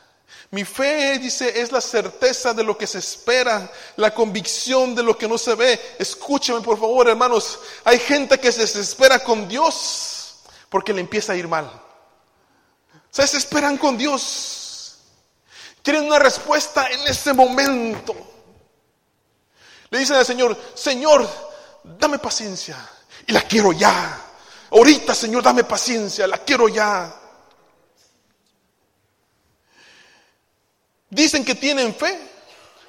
Mi 0.55 0.65
fe, 0.65 1.19
dice, 1.19 1.61
es 1.61 1.73
la 1.73 1.81
certeza 1.81 2.55
de 2.55 2.63
lo 2.63 2.79
que 2.79 2.87
se 2.87 2.99
espera, 2.99 3.71
la 3.97 4.15
convicción 4.15 4.95
de 4.95 5.03
lo 5.03 5.19
que 5.19 5.29
no 5.29 5.37
se 5.37 5.55
ve. 5.55 5.97
Escúcheme, 5.99 6.61
por 6.61 6.79
favor, 6.79 7.09
hermanos. 7.09 7.59
Hay 7.85 7.99
gente 7.99 8.39
que 8.39 8.53
se 8.53 8.61
desespera 8.61 9.19
con 9.19 9.49
Dios 9.49 10.37
porque 10.69 10.93
le 10.93 11.01
empieza 11.01 11.33
a 11.33 11.37
ir 11.37 11.49
mal. 11.49 11.71
Se 13.11 13.23
desesperan 13.23 13.77
con 13.77 13.99
Dios 13.99 14.65
Quieren 15.85 16.07
una 16.07 16.19
respuesta 16.19 16.89
en 16.89 17.07
ese 17.07 17.35
momento. 17.35 18.17
Le 19.91 19.99
dicen 19.99 20.17
al 20.17 20.25
Señor, 20.25 20.59
Señor, 20.75 21.29
dame 21.85 22.19
paciencia. 22.19 22.75
Y 23.27 23.33
la 23.33 23.43
quiero 23.43 23.71
ya. 23.71 24.19
Ahorita, 24.71 25.15
Señor, 25.15 25.43
dame 25.43 25.65
paciencia. 25.65 26.27
La 26.27 26.39
quiero 26.39 26.69
ya. 26.69 27.15
Dicen 31.15 31.45
que 31.45 31.55
tienen 31.55 31.95
fe, 31.95 32.19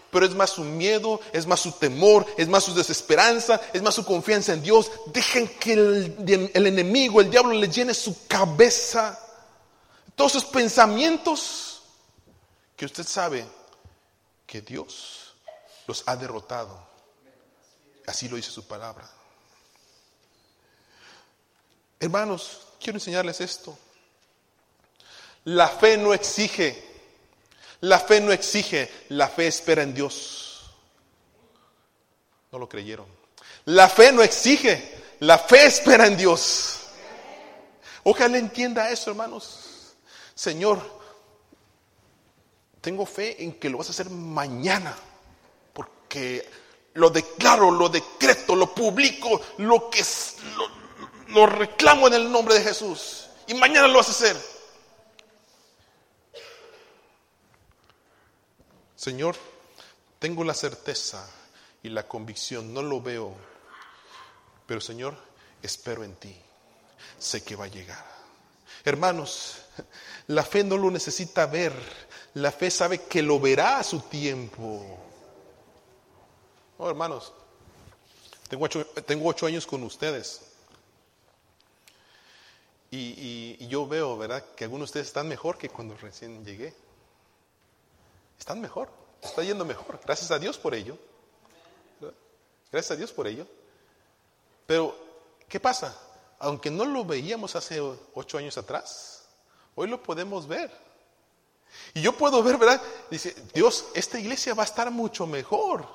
pero 0.10 0.26
es 0.26 0.34
más 0.34 0.50
su 0.50 0.64
miedo, 0.64 1.20
es 1.32 1.46
más 1.46 1.60
su 1.60 1.74
temor, 1.74 2.26
es 2.38 2.48
más 2.48 2.64
su 2.64 2.74
desesperanza, 2.74 3.62
es 3.72 3.84
más 3.84 3.94
su 3.94 4.04
confianza 4.04 4.54
en 4.54 4.64
Dios. 4.64 4.92
Dejen 5.08 5.48
que 5.60 5.74
el, 5.74 6.66
enemigo, 6.66 7.22
el 7.22 7.30
diablo, 7.30 7.54
le 7.54 7.70
llene 7.70 7.94
su 7.94 8.26
cabeza. 8.28 9.20
Todos 10.16 10.32
sus 10.32 10.46
pensamientos 10.46 11.84
que 12.76 12.86
usted 12.86 13.06
sabe 13.06 13.46
que 14.48 14.62
Dios 14.62 15.36
los 15.86 16.04
ha 16.08 16.16
derrotado. 16.16 16.84
Así 18.08 18.28
lo 18.28 18.38
dice 18.38 18.50
su 18.50 18.66
palabra. 18.66 19.08
Hermanos, 22.00 22.62
quiero 22.80 22.98
enseñarles 22.98 23.40
esto. 23.40 23.78
La 25.44 25.68
fe 25.68 25.96
no 25.96 26.12
exige, 26.12 26.95
la 27.82 28.00
fe 28.00 28.22
no 28.22 28.32
exige, 28.32 28.90
la 29.10 29.28
fe 29.28 29.48
espera 29.48 29.84
en 29.84 29.94
Dios. 29.94 30.72
No 32.52 32.60
lo 32.60 32.70
creyeron. 32.70 33.06
La 33.66 33.90
fe 33.90 34.12
no 34.12 34.22
exige, 34.22 35.04
la 35.20 35.38
fe 35.38 35.66
espera 35.66 36.08
en 36.08 36.18
Dios. 36.18 36.80
Ojalá 38.04 38.38
entienda 38.38 38.90
eso, 38.90 39.10
hermanos. 39.10 39.96
Señor, 40.36 40.80
tengo 42.82 43.06
fe 43.06 43.44
en 43.44 43.54
que 43.54 43.70
lo 43.70 43.80
vas 43.80 43.88
a 43.88 43.92
hacer 43.92 44.10
mañana, 44.10 44.96
porque 45.74 46.48
lo 46.94 47.10
declaro, 47.10 47.72
lo 47.72 47.90
decreto, 47.90 48.56
lo 48.56 48.74
publico, 48.74 49.42
lo 49.58 49.90
que 49.90 50.04
lo, 50.56 50.68
lo 51.34 51.46
reclamo 51.48 52.08
en 52.08 52.14
el 52.14 52.32
nombre 52.32 52.56
de 52.56 52.62
Jesús. 52.62 53.28
Y 53.48 53.54
mañana 53.56 53.88
lo 53.88 53.98
vas 53.98 54.10
a 54.10 54.12
hacer. 54.12 54.55
Señor, 59.06 59.36
tengo 60.18 60.44
la 60.44 60.56
certeza 60.56 61.30
y 61.84 61.90
la 61.90 62.08
convicción, 62.08 62.74
no 62.74 62.82
lo 62.82 63.00
veo, 63.00 63.36
pero 64.66 64.82
Señor, 64.82 65.16
espero 65.62 66.04
en 66.04 66.16
ti. 66.16 66.36
Sé 67.20 67.44
que 67.44 67.56
va 67.56 67.66
a 67.66 67.68
llegar. 67.68 68.04
Hermanos, 68.84 69.58
la 70.26 70.42
fe 70.42 70.64
no 70.64 70.76
lo 70.76 70.90
necesita 70.90 71.46
ver, 71.46 71.72
la 72.34 72.52
fe 72.52 72.72
sabe 72.72 73.04
que 73.04 73.22
lo 73.22 73.40
verá 73.40 73.78
a 73.78 73.84
su 73.84 74.00
tiempo. 74.00 74.98
No, 76.80 76.90
hermanos, 76.90 77.32
tengo 78.50 79.30
ocho, 79.30 79.46
años 79.46 79.68
con 79.68 79.84
ustedes. 79.84 80.42
Y, 82.90 83.68
yo 83.68 83.86
veo, 83.86 84.18
¿verdad?, 84.18 84.44
que 84.56 84.64
algunos 84.64 84.88
de 84.88 84.90
ustedes 84.90 85.08
están 85.10 85.28
mejor 85.28 85.60
que 85.60 85.70
cuando 85.70 85.96
recién 85.96 86.44
llegué. 86.44 86.74
Están 88.40 88.62
mejor, 88.62 88.90
está 89.22 89.44
yendo 89.44 89.66
mejor. 89.66 90.00
Gracias 90.04 90.32
a 90.32 90.40
Dios 90.40 90.58
por 90.58 90.76
ello. 90.76 90.98
Gracias 92.72 92.92
a 92.92 92.96
Dios 92.96 93.12
por 93.12 93.28
ello. 93.28 93.48
Pero, 94.66 94.96
¿qué 95.48 95.60
pasa? 95.60 95.98
Aunque 96.40 96.70
no 96.70 96.86
lo 96.86 97.06
veíamos 97.06 97.56
hace 97.56 97.80
ocho 98.14 98.38
años 98.38 98.58
atrás, 98.58 99.26
hoy 99.76 99.88
lo 99.88 100.02
podemos 100.02 100.48
ver. 100.48 100.72
Y 101.94 102.02
yo 102.02 102.14
puedo 102.14 102.42
ver, 102.44 102.58
¿verdad? 102.58 102.82
Dice, 103.10 103.36
Dios, 103.54 103.86
esta 103.94 104.20
iglesia 104.20 104.54
va 104.54 104.64
a 104.64 104.66
estar 104.66 104.92
mucho 104.92 105.26
mejor. 105.26 105.88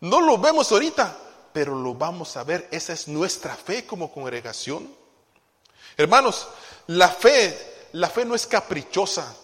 No 0.00 0.20
lo 0.20 0.36
vemos 0.38 0.70
ahorita, 0.70 1.16
pero 1.52 1.74
lo 1.74 1.94
vamos 1.94 2.36
a 2.36 2.44
ver. 2.44 2.68
Esa 2.70 2.92
es 2.92 3.08
nuestra 3.08 3.54
fe 3.54 3.86
como 3.86 4.12
congregación. 4.12 4.94
Hermanos, 5.96 6.48
la 6.88 7.08
fe, 7.08 7.88
la 7.92 8.10
fe 8.10 8.24
no 8.24 8.34
es 8.34 8.46
caprichosa. 8.46 9.34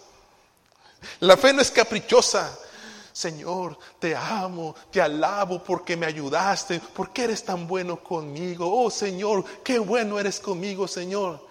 La 1.20 1.36
fe 1.36 1.52
no 1.52 1.62
es 1.62 1.70
caprichosa. 1.70 2.58
Señor, 3.12 3.76
te 3.98 4.14
amo, 4.14 4.74
te 4.90 5.00
alabo 5.00 5.62
porque 5.62 5.96
me 5.96 6.06
ayudaste, 6.06 6.80
porque 6.94 7.24
eres 7.24 7.44
tan 7.44 7.66
bueno 7.66 8.02
conmigo. 8.02 8.70
Oh 8.72 8.90
Señor, 8.90 9.44
qué 9.62 9.78
bueno 9.78 10.18
eres 10.18 10.40
conmigo, 10.40 10.86
Señor. 10.86 11.46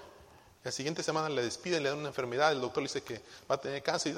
La 0.64 0.72
siguiente 0.72 1.04
semana 1.04 1.30
le 1.30 1.44
despiden, 1.44 1.84
le 1.84 1.90
dan 1.90 2.00
una 2.00 2.10
enfermedad, 2.10 2.52
el 2.52 2.62
doctor 2.62 2.84
dice 2.84 3.04
que 3.04 3.22
va 3.50 3.56
a 3.56 3.62
tener 3.62 3.84
cáncer. 3.84 4.16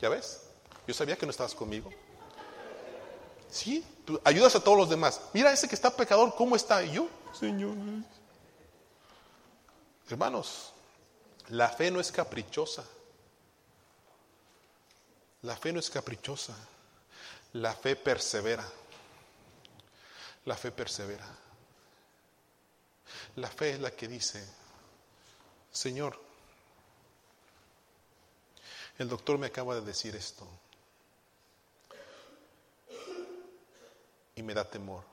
¿Ya 0.00 0.08
ves? 0.08 0.42
Yo 0.86 0.94
sabía 0.94 1.16
que 1.16 1.26
no 1.26 1.30
estabas 1.30 1.54
conmigo. 1.54 1.90
Sí, 3.50 3.84
tú 4.04 4.20
ayudas 4.24 4.54
a 4.56 4.60
todos 4.60 4.76
los 4.76 4.90
demás. 4.90 5.20
Mira 5.32 5.52
ese 5.52 5.68
que 5.68 5.74
está 5.74 5.94
pecador, 5.94 6.34
¿cómo 6.36 6.56
está? 6.56 6.82
Yo, 6.82 7.08
Señor. 7.32 7.74
Hermanos, 10.08 10.72
la 11.48 11.68
fe 11.68 11.90
no 11.90 12.00
es 12.00 12.10
caprichosa. 12.10 12.84
La 15.44 15.56
fe 15.56 15.72
no 15.72 15.78
es 15.78 15.90
caprichosa. 15.90 16.56
La 17.52 17.74
fe 17.74 17.96
persevera. 17.96 18.66
La 20.46 20.56
fe 20.56 20.70
persevera. 20.70 21.26
La 23.36 23.48
fe 23.48 23.72
es 23.72 23.80
la 23.80 23.90
que 23.90 24.08
dice, 24.08 24.42
Señor, 25.70 26.18
el 28.98 29.08
doctor 29.08 29.36
me 29.38 29.48
acaba 29.48 29.74
de 29.74 29.82
decir 29.82 30.16
esto 30.16 30.48
y 34.34 34.42
me 34.42 34.54
da 34.54 34.64
temor. 34.64 35.04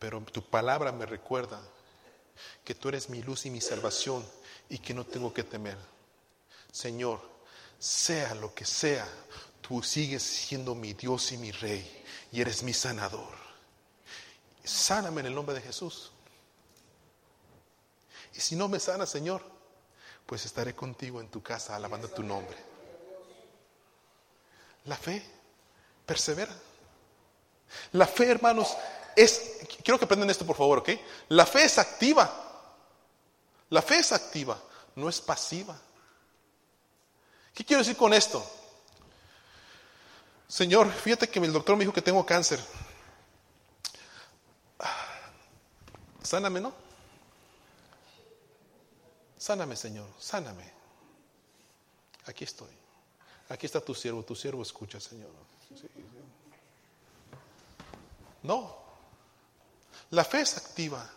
Pero 0.00 0.20
tu 0.22 0.42
palabra 0.42 0.90
me 0.90 1.06
recuerda 1.06 1.60
que 2.64 2.74
tú 2.74 2.88
eres 2.88 3.08
mi 3.08 3.22
luz 3.22 3.46
y 3.46 3.50
mi 3.50 3.60
salvación 3.60 4.26
y 4.68 4.78
que 4.78 4.94
no 4.94 5.06
tengo 5.06 5.32
que 5.32 5.44
temer. 5.44 5.78
Señor, 6.72 7.35
sea 7.78 8.34
lo 8.34 8.54
que 8.54 8.64
sea, 8.64 9.06
tú 9.60 9.82
sigues 9.82 10.22
siendo 10.22 10.74
mi 10.74 10.92
Dios 10.92 11.32
y 11.32 11.38
mi 11.38 11.52
Rey 11.52 12.04
y 12.32 12.40
eres 12.40 12.62
mi 12.62 12.72
sanador. 12.72 13.34
Sáname 14.64 15.20
en 15.20 15.26
el 15.26 15.34
nombre 15.34 15.54
de 15.54 15.62
Jesús. 15.62 16.10
Y 18.34 18.40
si 18.40 18.56
no 18.56 18.68
me 18.68 18.80
sana, 18.80 19.06
Señor, 19.06 19.42
pues 20.26 20.44
estaré 20.44 20.74
contigo 20.74 21.20
en 21.20 21.28
tu 21.28 21.42
casa 21.42 21.76
alabando 21.76 22.08
tu 22.08 22.22
nombre. 22.22 22.56
La 24.84 24.96
fe 24.96 25.24
persevera. 26.04 26.54
La 27.92 28.06
fe, 28.06 28.30
hermanos, 28.30 28.76
es, 29.14 29.58
quiero 29.82 29.98
que 29.98 30.04
aprendan 30.04 30.30
esto 30.30 30.46
por 30.46 30.56
favor, 30.56 30.78
¿ok? 30.78 30.90
La 31.28 31.46
fe 31.46 31.64
es 31.64 31.78
activa. 31.78 32.42
La 33.70 33.82
fe 33.82 33.98
es 33.98 34.12
activa, 34.12 34.60
no 34.94 35.08
es 35.08 35.20
pasiva. 35.20 35.80
¿Qué 37.56 37.64
quiero 37.64 37.80
decir 37.80 37.96
con 37.96 38.12
esto? 38.12 38.44
Señor, 40.46 40.92
fíjate 40.92 41.26
que 41.26 41.38
el 41.38 41.54
doctor 41.54 41.74
me 41.74 41.84
dijo 41.84 41.92
que 41.94 42.02
tengo 42.02 42.26
cáncer. 42.26 42.60
Sáname, 46.22 46.60
¿no? 46.60 46.74
Sáname, 49.38 49.74
Señor, 49.74 50.06
sáname. 50.18 50.70
Aquí 52.26 52.44
estoy. 52.44 52.68
Aquí 53.48 53.64
está 53.64 53.80
tu 53.80 53.94
siervo, 53.94 54.22
tu 54.22 54.36
siervo 54.36 54.60
escucha, 54.60 55.00
Señor. 55.00 55.30
No. 58.42 58.76
La 60.10 60.24
fe 60.24 60.42
es 60.42 60.58
activa. 60.58 61.10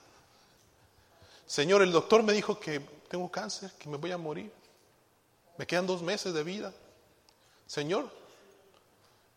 Señor, 1.45 1.82
el 1.82 1.91
doctor 1.91 2.23
me 2.23 2.32
dijo 2.32 2.58
que 2.58 2.80
tengo 3.10 3.30
cáncer, 3.30 3.73
que 3.73 3.89
me 3.89 3.97
voy 3.97 4.13
a 4.13 4.17
morir. 4.17 4.59
Me 5.60 5.67
quedan 5.67 5.86
dos 5.86 6.02
meses 6.02 6.34
de 6.34 6.41
vida. 6.41 6.74
Señor, 7.67 8.10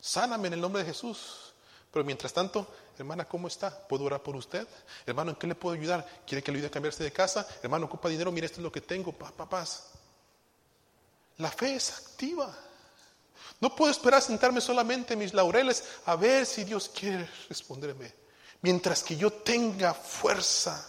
sáname 0.01 0.47
en 0.47 0.55
el 0.55 0.61
nombre 0.61 0.85
de 0.85 0.89
Jesús. 0.89 1.53
Pero 1.91 2.05
mientras 2.05 2.33
tanto, 2.33 2.65
hermana, 2.97 3.25
¿cómo 3.25 3.49
está? 3.49 3.77
¿Puedo 3.89 4.05
orar 4.05 4.23
por 4.23 4.37
usted? 4.37 4.69
Hermano, 5.05 5.33
¿en 5.33 5.37
qué 5.37 5.49
le 5.49 5.57
puedo 5.57 5.75
ayudar? 5.75 6.07
¿Quiere 6.25 6.41
que 6.41 6.53
le 6.53 6.59
ayude 6.59 6.69
a 6.69 6.71
cambiarse 6.71 7.03
de 7.03 7.11
casa? 7.11 7.45
Hermano, 7.61 7.87
ocupa 7.87 8.09
dinero, 8.09 8.31
mire, 8.31 8.47
esto 8.47 8.61
es 8.61 8.63
lo 8.63 8.71
que 8.71 8.81
tengo, 8.81 9.11
papás. 9.11 9.89
La 11.39 11.51
fe 11.51 11.75
es 11.75 11.91
activa. 11.91 12.57
No 13.61 13.75
puedo 13.75 13.91
esperar 13.91 14.23
sentarme 14.23 14.61
solamente 14.61 15.15
en 15.15 15.19
mis 15.19 15.35
laureles 15.35 15.83
a 16.07 16.15
ver 16.15 16.47
si 16.47 16.63
Dios 16.63 16.89
quiere 16.89 17.29
responderme. 17.49 18.15
Mientras 18.61 19.03
que 19.03 19.17
yo 19.17 19.33
tenga 19.33 19.93
fuerza, 19.93 20.87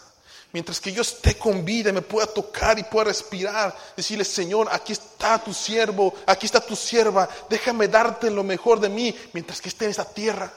mientras 0.53 0.79
que 0.79 0.93
yo 0.93 1.01
esté 1.01 1.37
con 1.37 1.65
vida 1.65 1.89
y 1.89 1.93
me 1.93 2.01
pueda 2.01 2.27
tocar 2.27 2.77
y 2.79 2.83
pueda 2.83 3.05
respirar, 3.05 3.75
decirle, 3.97 4.23
Señor, 4.23 4.69
aquí 4.71 4.93
está 4.93 5.43
tu 5.43 5.53
siervo, 5.53 6.13
aquí 6.27 6.45
está 6.45 6.61
tu 6.61 6.75
sierva, 6.75 7.27
déjame 7.49 7.87
darte 7.87 8.29
lo 8.29 8.43
mejor 8.43 8.79
de 8.79 8.87
mí 8.87 9.13
mientras 9.33 9.59
que 9.59 9.69
esté 9.69 9.85
en 9.85 9.91
esta 9.91 10.05
tierra. 10.05 10.53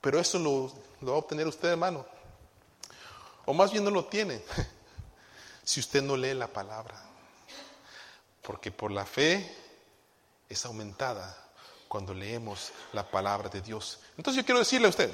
Pero 0.00 0.18
eso 0.18 0.38
lo, 0.38 0.72
lo 1.02 1.10
va 1.10 1.16
a 1.16 1.20
obtener 1.20 1.46
usted, 1.46 1.68
hermano. 1.68 2.06
O 3.44 3.52
más 3.52 3.70
bien 3.70 3.84
no 3.84 3.90
lo 3.90 4.06
tiene 4.06 4.42
si 5.64 5.80
usted 5.80 6.02
no 6.02 6.16
lee 6.16 6.34
la 6.34 6.48
palabra. 6.48 7.02
Porque 8.42 8.70
por 8.70 8.90
la 8.90 9.04
fe 9.04 9.54
es 10.48 10.64
aumentada 10.64 11.36
cuando 11.86 12.14
leemos 12.14 12.72
la 12.94 13.10
palabra 13.10 13.50
de 13.50 13.60
Dios. 13.60 14.00
Entonces 14.16 14.40
yo 14.42 14.46
quiero 14.46 14.58
decirle 14.58 14.86
a 14.86 14.90
usted, 14.90 15.10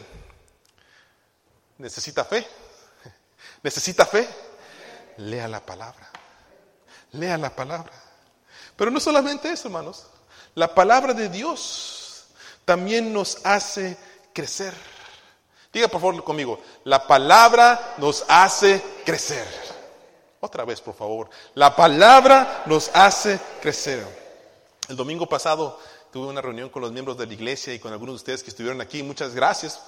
¿necesita 1.78 2.24
fe? 2.24 2.46
¿Necesita 3.62 4.06
fe? 4.06 4.28
Lea 5.18 5.48
la 5.48 5.64
palabra. 5.64 6.10
Lea 7.12 7.38
la 7.38 7.54
palabra. 7.54 7.92
Pero 8.76 8.90
no 8.90 9.00
solamente 9.00 9.50
eso, 9.50 9.68
hermanos. 9.68 10.06
La 10.54 10.74
palabra 10.74 11.14
de 11.14 11.28
Dios 11.28 12.26
también 12.64 13.12
nos 13.12 13.44
hace 13.44 13.96
crecer. 14.32 14.74
Diga 15.72 15.88
por 15.88 16.00
favor 16.00 16.22
conmigo, 16.22 16.60
la 16.84 17.06
palabra 17.06 17.94
nos 17.98 18.24
hace 18.28 18.80
crecer. 19.04 19.46
Otra 20.40 20.64
vez, 20.64 20.80
por 20.80 20.94
favor. 20.94 21.30
La 21.54 21.74
palabra 21.74 22.62
nos 22.66 22.90
hace 22.94 23.40
crecer. 23.60 24.06
El 24.88 24.96
domingo 24.96 25.26
pasado 25.26 25.80
tuve 26.12 26.28
una 26.28 26.40
reunión 26.40 26.68
con 26.68 26.82
los 26.82 26.92
miembros 26.92 27.16
de 27.16 27.26
la 27.26 27.32
iglesia 27.32 27.74
y 27.74 27.78
con 27.78 27.92
algunos 27.92 28.12
de 28.12 28.16
ustedes 28.16 28.42
que 28.42 28.50
estuvieron 28.50 28.80
aquí. 28.80 29.02
Muchas 29.02 29.34
gracias. 29.34 29.80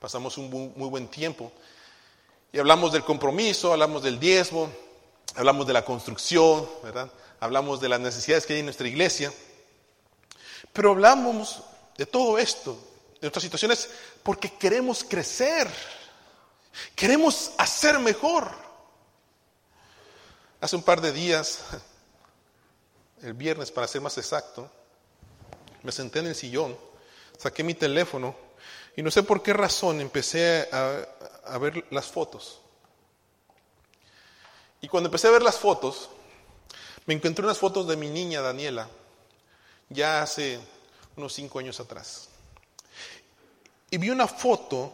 Pasamos 0.00 0.38
un 0.38 0.50
muy 0.50 0.88
buen 0.88 1.08
tiempo. 1.08 1.52
Y 2.52 2.58
hablamos 2.58 2.92
del 2.92 3.04
compromiso, 3.04 3.72
hablamos 3.72 4.02
del 4.02 4.20
diezmo, 4.20 4.70
hablamos 5.34 5.66
de 5.66 5.72
la 5.72 5.84
construcción, 5.84 6.68
¿verdad? 6.82 7.10
Hablamos 7.40 7.80
de 7.80 7.88
las 7.88 8.00
necesidades 8.00 8.46
que 8.46 8.54
hay 8.54 8.60
en 8.60 8.66
nuestra 8.66 8.86
iglesia. 8.86 9.32
Pero 10.72 10.90
hablamos 10.92 11.62
de 11.96 12.06
todo 12.06 12.38
esto, 12.38 12.72
de 13.14 13.20
nuestras 13.22 13.42
situaciones, 13.42 13.88
porque 14.22 14.52
queremos 14.52 15.04
crecer. 15.04 15.68
Queremos 16.94 17.52
hacer 17.58 17.98
mejor. 17.98 18.50
Hace 20.60 20.76
un 20.76 20.82
par 20.82 21.00
de 21.00 21.12
días 21.12 21.60
el 23.24 23.32
viernes 23.32 23.70
para 23.70 23.88
ser 23.88 24.02
más 24.02 24.18
exacto, 24.18 24.70
me 25.82 25.92
senté 25.92 26.18
en 26.18 26.26
el 26.26 26.34
sillón, 26.34 26.76
saqué 27.38 27.64
mi 27.64 27.74
teléfono 27.74 28.36
y 28.96 29.02
no 29.02 29.10
sé 29.10 29.22
por 29.22 29.42
qué 29.42 29.52
razón 29.52 30.00
empecé 30.00 30.68
a, 30.72 31.58
ver 31.58 31.84
las 31.90 32.06
fotos. 32.06 32.60
Y 34.80 34.88
cuando 34.88 35.08
empecé 35.08 35.28
a 35.28 35.32
ver 35.32 35.42
las 35.42 35.58
fotos, 35.58 36.10
me 37.06 37.14
encontré 37.14 37.44
unas 37.44 37.58
fotos 37.58 37.86
de 37.88 37.96
mi 37.96 38.08
niña 38.08 38.40
Daniela, 38.40 38.88
ya 39.88 40.22
hace 40.22 40.60
unos 41.16 41.32
cinco 41.32 41.58
años 41.58 41.80
atrás. 41.80 42.28
Y 43.90 43.98
vi 43.98 44.10
una 44.10 44.26
foto 44.26 44.92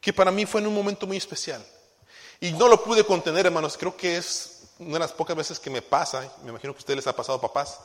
que 0.00 0.12
para 0.12 0.30
mí 0.30 0.46
fue 0.46 0.60
en 0.60 0.66
un 0.66 0.74
momento 0.74 1.06
muy 1.06 1.16
especial. 1.16 1.64
Y 2.40 2.52
no 2.52 2.68
lo 2.68 2.82
pude 2.82 3.04
contener, 3.04 3.46
hermanos. 3.46 3.76
Creo 3.78 3.96
que 3.96 4.16
es 4.16 4.62
una 4.78 4.94
de 4.94 4.98
las 5.00 5.12
pocas 5.12 5.36
veces 5.36 5.58
que 5.60 5.70
me 5.70 5.82
pasa, 5.82 6.20
me 6.42 6.50
imagino 6.50 6.72
que 6.72 6.78
a 6.78 6.80
ustedes 6.80 6.96
les 6.96 7.06
ha 7.06 7.14
pasado 7.14 7.40
papás, 7.40 7.78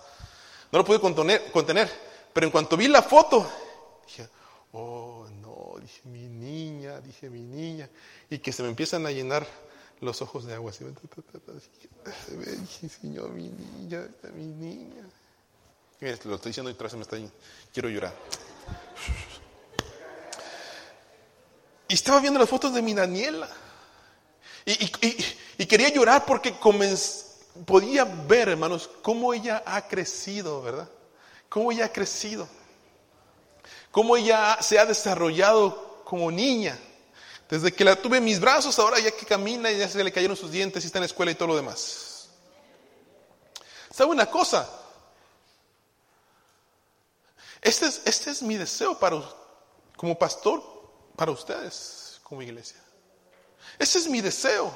no 0.72 0.80
lo 0.80 0.86
pude 0.86 1.00
contener, 1.00 1.52
contener, 1.52 1.92
pero 2.34 2.48
en 2.48 2.52
cuanto 2.52 2.76
vi 2.76 2.88
la 2.88 3.02
foto, 3.02 3.50
dije, 4.06 4.28
oh 4.78 5.28
no, 5.42 5.80
dije 5.82 6.02
mi 6.06 6.28
niña, 6.28 7.02
dije 7.02 7.30
mi 7.30 7.42
niña, 7.42 7.90
y 8.30 8.38
que 8.40 8.52
se 8.52 8.62
me 8.62 8.70
empiezan 8.70 9.06
a 9.06 9.12
llenar 9.12 9.46
los 10.02 10.22
ojos 10.22 10.46
de 10.46 10.54
agua. 10.54 10.72
Así, 10.72 10.86
dije, 12.62 12.90
Señor, 12.90 13.32
mi 13.32 13.50
niña, 13.50 14.08
mi 14.36 14.46
niña. 14.46 15.04
lo 16.00 16.36
estoy 16.36 16.50
diciendo 16.52 16.70
y 16.70 16.74
otra 16.74 16.86
vez 16.86 16.94
me 16.94 17.02
está 17.02 17.18
quiero 17.74 17.90
llorar. 17.90 18.14
Y 21.88 21.94
estaba 21.94 22.20
viendo 22.20 22.40
las 22.40 22.50
fotos 22.50 22.74
de 22.74 22.82
mi 22.82 22.94
Daniela. 22.94 23.50
Y, 24.66 25.66
quería 25.66 25.90
llorar 25.90 26.26
porque 26.26 26.54
podía 27.66 28.04
ver, 28.04 28.50
hermanos, 28.50 28.90
cómo 29.02 29.34
ella 29.34 29.64
ha 29.66 29.88
crecido, 29.88 30.62
¿verdad? 30.62 30.90
Cómo 31.50 31.72
ella 31.72 31.86
ha 31.86 31.92
crecido. 31.92 32.48
Cómo 33.92 34.18
ella 34.18 34.58
se 34.62 34.80
ha 34.80 34.86
desarrollado 34.86 36.04
como 36.04 36.32
niña. 36.32 36.78
Desde 37.50 37.72
que 37.72 37.86
la 37.86 37.96
tuve 37.96 38.18
en 38.18 38.26
mis 38.26 38.40
brazos, 38.40 38.78
ahora 38.80 39.00
ya 39.00 39.12
que 39.12 39.26
camina, 39.26 39.72
ya 39.72 39.88
se 39.88 40.04
le 40.04 40.12
cayeron 40.12 40.36
sus 40.36 40.52
dientes 40.52 40.84
y 40.84 40.88
está 40.88 41.00
en 41.00 41.04
la 41.04 41.08
escuela 41.08 41.32
y 41.32 41.36
todo 41.36 41.50
lo 41.50 41.56
demás. 41.56 42.28
¿Sabe 43.92 44.12
una 44.12 44.26
cosa? 44.26 44.70
Este 47.62 47.88
es, 47.88 48.02
este 48.06 48.32
es 48.32 48.42
mi 48.42 48.56
deseo 48.56 49.00
para, 49.00 49.24
como 49.96 50.18
pastor 50.18 50.64
para 51.16 51.32
ustedes, 51.32 52.20
como 52.24 52.42
iglesia. 52.42 52.78
Ese 53.80 54.00
es 54.00 54.08
mi 54.08 54.22
deseo. 54.22 54.74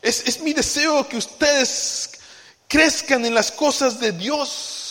Es, 0.00 0.26
es, 0.26 0.40
mi 0.40 0.52
deseo 0.52 1.06
que 1.08 1.16
ustedes 1.16 2.12
crezcan 2.68 3.24
en 3.24 3.34
las 3.34 3.50
cosas 3.52 4.00
de 4.00 4.12
Dios. 4.12 4.81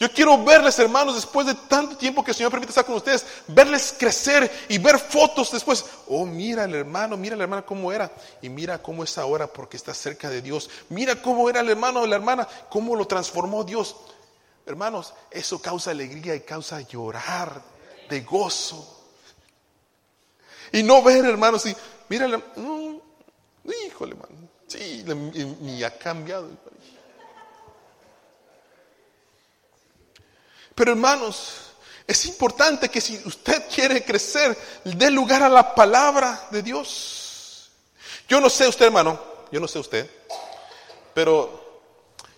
Yo 0.00 0.10
quiero 0.10 0.42
verles, 0.42 0.78
hermanos, 0.78 1.14
después 1.14 1.46
de 1.46 1.54
tanto 1.54 1.94
tiempo 1.94 2.24
que 2.24 2.30
el 2.30 2.34
Señor 2.34 2.50
permite 2.50 2.70
estar 2.70 2.86
con 2.86 2.94
ustedes, 2.94 3.26
verles 3.46 3.94
crecer 3.98 4.50
y 4.70 4.78
ver 4.78 4.98
fotos 4.98 5.52
después. 5.52 5.84
Oh, 6.08 6.24
mira 6.24 6.64
el 6.64 6.74
hermano, 6.74 7.18
mira 7.18 7.36
la 7.36 7.42
hermana 7.42 7.66
cómo 7.66 7.92
era. 7.92 8.10
Y 8.40 8.48
mira 8.48 8.80
cómo 8.80 9.04
es 9.04 9.18
ahora 9.18 9.46
porque 9.46 9.76
está 9.76 9.92
cerca 9.92 10.30
de 10.30 10.40
Dios. 10.40 10.70
Mira 10.88 11.20
cómo 11.20 11.50
era 11.50 11.60
el 11.60 11.68
hermano 11.68 12.00
o 12.00 12.06
la 12.06 12.16
hermana, 12.16 12.48
cómo 12.70 12.96
lo 12.96 13.06
transformó 13.06 13.62
Dios. 13.62 13.94
Hermanos, 14.64 15.12
eso 15.30 15.60
causa 15.60 15.90
alegría 15.90 16.34
y 16.34 16.40
causa 16.40 16.80
llorar 16.80 17.60
de 18.08 18.22
gozo. 18.22 19.04
Y 20.72 20.82
no 20.82 21.02
ver, 21.02 21.26
hermanos, 21.26 21.66
y 21.66 21.76
mira, 22.08 22.26
mm, 22.26 22.96
híjole, 23.86 24.12
hermano, 24.12 24.48
sí, 24.66 25.04
ni 25.60 25.84
ha 25.84 25.98
cambiado. 25.98 26.48
Pero 30.80 30.92
hermanos, 30.92 31.74
es 32.06 32.24
importante 32.24 32.88
que 32.88 33.02
si 33.02 33.20
usted 33.26 33.64
quiere 33.68 34.02
crecer, 34.02 34.56
dé 34.82 35.10
lugar 35.10 35.42
a 35.42 35.48
la 35.50 35.74
palabra 35.74 36.48
de 36.50 36.62
Dios. 36.62 37.70
Yo 38.26 38.40
no 38.40 38.48
sé 38.48 38.66
usted, 38.66 38.86
hermano, 38.86 39.20
yo 39.52 39.60
no 39.60 39.68
sé 39.68 39.78
usted, 39.78 40.10
pero 41.12 41.82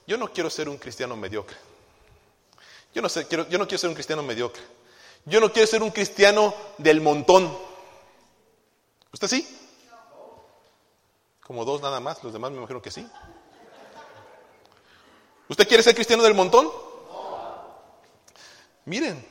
yo 0.09 0.19
no 0.19 0.33
quiero 0.33 0.51
ser 0.51 0.69
un 0.69 0.77
cristiano 0.77 1.17
mediocre. 1.17 1.57
Yo 2.93 3.01
no, 3.01 3.09
sé, 3.09 3.29
quiero, 3.29 3.49
yo 3.49 3.59
no 3.59 3.69
quiero 3.69 3.79
ser 3.79 3.91
un 3.91 3.95
cristiano 3.95 4.25
mediocre. 4.25 4.61
Yo 5.25 5.39
no 5.39 5.53
quiero 5.53 5.69
ser 5.69 5.81
un 5.81 5.93
cristiano 5.93 6.53
del 6.79 7.01
montón. 7.01 7.57
¿Usted 9.13 9.29
sí? 9.29 9.59
Como 11.47 11.65
dos 11.65 11.81
nada 11.81 12.01
más, 12.01 12.25
los 12.25 12.33
demás 12.33 12.51
me 12.51 12.57
imagino 12.57 12.83
que 12.83 12.91
sí. 12.91 13.09
¿Usted 15.49 15.69
quiere 15.69 15.85
ser 15.85 15.95
cristiano 15.95 16.25
del 16.25 16.35
montón? 16.35 16.82
Miren 18.85 19.25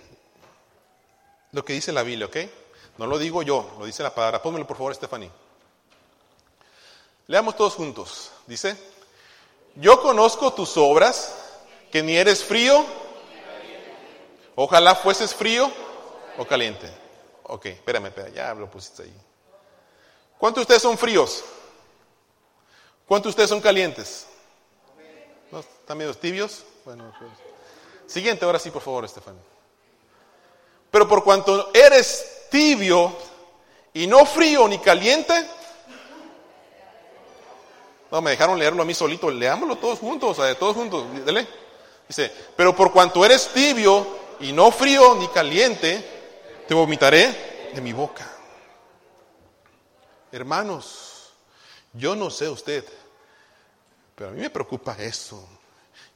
lo 1.51 1.65
que 1.65 1.73
dice 1.73 1.91
la 1.91 2.03
Biblia, 2.03 2.27
¿ok? 2.27 2.37
No 2.97 3.07
lo 3.07 3.17
digo 3.17 3.43
yo, 3.43 3.75
lo 3.79 3.85
dice 3.85 4.03
la 4.03 4.13
palabra. 4.13 4.41
Pónmelo 4.41 4.67
por 4.67 4.77
favor, 4.77 4.95
Stephanie. 4.95 5.31
Leamos 7.27 7.55
todos 7.55 7.75
juntos. 7.75 8.31
Dice, 8.47 8.75
yo 9.75 10.01
conozco 10.01 10.53
tus 10.53 10.75
obras, 10.77 11.33
que 11.91 12.03
ni 12.03 12.15
eres 12.15 12.43
frío, 12.43 12.85
ojalá 14.55 14.95
fueses 14.95 15.33
frío 15.33 15.71
o 16.37 16.45
caliente. 16.45 16.89
Ok, 17.43 17.65
espérame, 17.67 18.07
espérame, 18.07 18.33
ya 18.33 18.53
lo 18.53 18.69
pusiste 18.69 19.03
ahí. 19.03 19.13
¿Cuántos 20.37 20.61
de 20.61 20.63
ustedes 20.63 20.81
son 20.81 20.97
fríos? 20.97 21.43
¿Cuántos 23.05 23.29
de 23.29 23.29
ustedes 23.31 23.49
son 23.49 23.61
calientes? 23.61 24.27
¿No? 25.51 25.59
¿Están 25.59 25.97
medio 25.97 26.13
tibios? 26.13 26.63
Bueno, 26.85 27.13
pues. 27.19 27.50
Siguiente, 28.11 28.43
ahora 28.43 28.59
sí, 28.59 28.71
por 28.71 28.81
favor, 28.81 29.05
Estefan. 29.05 29.37
Pero 30.91 31.07
por 31.07 31.23
cuanto 31.23 31.71
eres 31.73 32.47
tibio 32.51 33.15
y 33.93 34.05
no 34.05 34.25
frío 34.25 34.67
ni 34.67 34.79
caliente, 34.79 35.33
no, 38.11 38.21
me 38.21 38.31
dejaron 38.31 38.59
leerlo 38.59 38.81
a 38.81 38.85
mí 38.85 38.93
solito, 38.93 39.31
leámoslo 39.31 39.77
todos 39.77 39.99
juntos, 39.99 40.37
o 40.37 40.43
sea, 40.43 40.53
todos 40.59 40.75
juntos, 40.75 41.05
dele. 41.25 41.47
Dice, 42.05 42.29
pero 42.57 42.75
por 42.75 42.91
cuanto 42.91 43.23
eres 43.23 43.47
tibio 43.53 44.05
y 44.41 44.51
no 44.51 44.71
frío 44.71 45.15
ni 45.15 45.29
caliente, 45.29 46.05
te 46.67 46.73
vomitaré 46.73 47.71
de 47.73 47.79
mi 47.79 47.93
boca. 47.93 48.29
Hermanos, 50.33 51.31
yo 51.93 52.13
no 52.17 52.29
sé 52.29 52.49
usted, 52.49 52.83
pero 54.15 54.31
a 54.31 54.33
mí 54.33 54.41
me 54.41 54.49
preocupa 54.49 54.97
eso. 54.99 55.60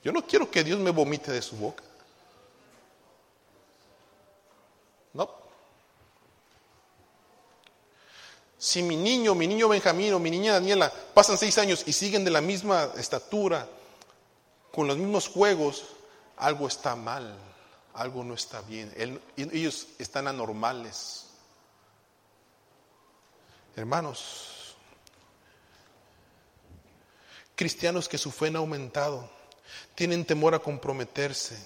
Yo 0.05 0.11
no 0.11 0.21
quiero 0.27 0.51
que 0.51 0.63
Dios 0.63 0.79
me 0.79 0.91
vomite 0.91 1.31
de 1.31 1.41
su 1.41 1.57
boca. 1.57 1.83
No. 5.13 5.27
Si 8.55 8.83
mi 8.83 8.95
niño, 8.95 9.33
mi 9.33 9.47
niño 9.47 9.67
Benjamín 9.67 10.13
o 10.13 10.19
mi 10.19 10.29
niña 10.29 10.53
Daniela 10.53 10.93
pasan 11.15 11.39
seis 11.39 11.57
años 11.57 11.83
y 11.87 11.91
siguen 11.91 12.23
de 12.23 12.29
la 12.29 12.39
misma 12.39 12.91
estatura, 12.97 13.67
con 14.71 14.85
los 14.85 14.95
mismos 14.95 15.27
juegos, 15.27 15.85
algo 16.37 16.67
está 16.67 16.95
mal, 16.95 17.35
algo 17.95 18.23
no 18.23 18.35
está 18.35 18.61
bien. 18.61 18.93
ellos 19.35 19.87
están 19.97 20.27
anormales. 20.27 21.25
Hermanos, 23.75 24.75
cristianos 27.55 28.07
que 28.07 28.19
su 28.19 28.29
fe 28.29 28.51
ha 28.53 28.57
aumentado, 28.59 29.34
tienen 29.95 30.25
temor 30.25 30.55
a 30.55 30.59
comprometerse. 30.59 31.57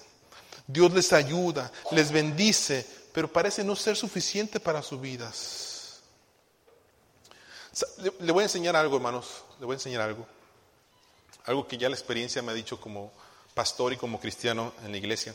Dios 0.66 0.92
les 0.92 1.12
ayuda, 1.12 1.70
les 1.90 2.12
bendice, 2.12 2.86
pero 3.12 3.32
parece 3.32 3.64
no 3.64 3.74
ser 3.74 3.96
suficiente 3.96 4.60
para 4.60 4.82
sus 4.82 5.00
vidas. 5.00 6.00
Le 8.20 8.32
voy 8.32 8.42
a 8.42 8.46
enseñar 8.46 8.76
algo, 8.76 8.96
hermanos, 8.96 9.44
le 9.58 9.66
voy 9.66 9.74
a 9.74 9.76
enseñar 9.76 10.02
algo. 10.02 10.26
Algo 11.44 11.66
que 11.66 11.78
ya 11.78 11.88
la 11.88 11.96
experiencia 11.96 12.42
me 12.42 12.52
ha 12.52 12.54
dicho 12.54 12.80
como 12.80 13.12
pastor 13.54 13.92
y 13.92 13.96
como 13.96 14.20
cristiano 14.20 14.72
en 14.84 14.92
la 14.92 14.98
iglesia. 14.98 15.34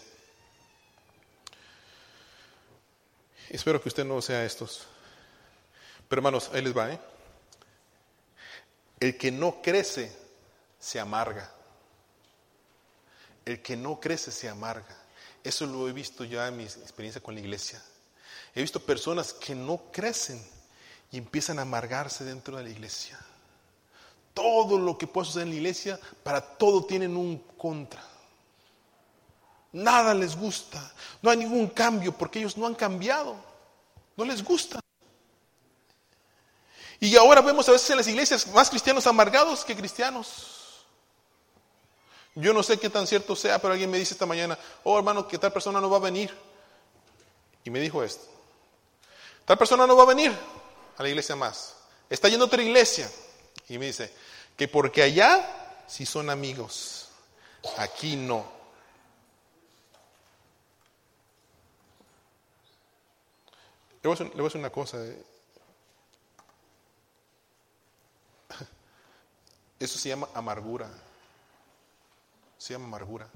Espero 3.50 3.82
que 3.82 3.90
usted 3.90 4.06
no 4.06 4.22
sea 4.22 4.46
estos. 4.46 4.88
Pero 6.08 6.20
hermanos, 6.20 6.50
ahí 6.54 6.62
les 6.62 6.76
va, 6.76 6.92
¿eh? 6.92 7.00
El 9.00 9.18
que 9.18 9.32
no 9.32 9.62
crece 9.62 10.16
se 10.80 11.00
amarga. 11.00 11.52
El 13.46 13.62
que 13.62 13.78
no 13.78 14.00
crece 14.00 14.32
se 14.32 14.50
amarga. 14.50 14.96
Eso 15.44 15.66
lo 15.68 15.88
he 15.88 15.94
visto 15.94 16.24
ya 16.24 16.48
en 16.48 16.58
mi 16.58 16.64
experiencia 16.64 17.22
con 17.22 17.36
la 17.36 17.42
iglesia. 17.42 17.82
He 18.56 18.62
visto 18.62 18.80
personas 18.80 19.34
que 19.34 19.54
no 19.54 19.80
crecen 19.92 20.44
y 21.12 21.18
empiezan 21.18 21.60
a 21.60 21.62
amargarse 21.62 22.24
dentro 22.24 22.58
de 22.58 22.64
la 22.64 22.70
iglesia. 22.70 23.20
Todo 24.34 24.80
lo 24.80 24.98
que 24.98 25.08
puede 25.08 25.28
suceder 25.28 25.48
en 25.48 25.52
la 25.52 25.58
iglesia, 25.58 26.00
para 26.24 26.42
todo 26.42 26.86
tienen 26.86 27.16
un 27.16 27.38
contra. 27.58 28.04
Nada 29.72 30.14
les 30.14 30.36
gusta. 30.36 30.94
No 31.22 31.30
hay 31.30 31.38
ningún 31.38 31.68
cambio 31.68 32.12
porque 32.14 32.40
ellos 32.40 32.58
no 32.58 32.66
han 32.66 32.76
cambiado. 32.76 33.36
No 34.18 34.26
les 34.26 34.44
gusta. 34.44 34.80
Y 37.00 37.16
ahora 37.18 37.42
vemos 37.42 37.68
a 37.70 37.74
veces 37.74 37.90
en 37.90 37.98
las 37.98 38.08
iglesias 38.08 38.48
más 38.48 38.70
cristianos 38.70 39.06
amargados 39.06 39.64
que 39.64 39.76
cristianos. 39.76 40.65
Yo 42.36 42.54
no 42.54 42.64
sé 42.64 42.78
qué 42.78 42.90
tan 42.90 43.08
cierto 43.08 43.34
sea, 43.36 43.60
pero 43.60 43.72
alguien 43.72 43.90
me 43.90 43.98
dice 43.98 44.14
esta 44.14 44.26
mañana, 44.26 44.60
oh 44.84 44.98
hermano, 44.98 45.26
que 45.26 45.38
tal 45.38 45.54
persona 45.54 45.80
no 45.80 45.90
va 45.90 45.98
a 45.98 46.02
venir. 46.02 46.36
Y 47.64 47.70
me 47.70 47.80
dijo 47.80 48.04
esto, 48.04 48.26
tal 49.46 49.58
persona 49.58 49.88
no 49.88 49.96
va 49.96 50.04
a 50.04 50.08
venir 50.08 50.38
a 50.98 51.02
la 51.02 51.10
iglesia 51.10 51.36
más. 51.36 51.76
Está 52.10 52.28
yendo 52.28 52.46
a 52.46 52.48
otra 52.48 52.62
iglesia. 52.62 53.10
Y 53.70 53.78
me 53.78 53.88
dice, 53.88 54.14
que 54.58 54.68
porque 54.68 55.02
allá 55.02 55.84
sí 55.88 56.06
son 56.06 56.30
amigos, 56.30 57.08
aquí 57.78 58.18
no. 58.18 58.54
Le 64.04 64.10
voy 64.10 64.20
a 64.20 64.44
decir, 64.44 64.60
una 64.60 64.70
cosa. 64.70 65.04
Eh. 65.04 65.24
Eso 69.80 69.98
se 69.98 70.10
llama 70.10 70.30
amargura. 70.34 70.88
Se 72.66 72.74
llama 72.74 72.86
amargura. 72.86 73.30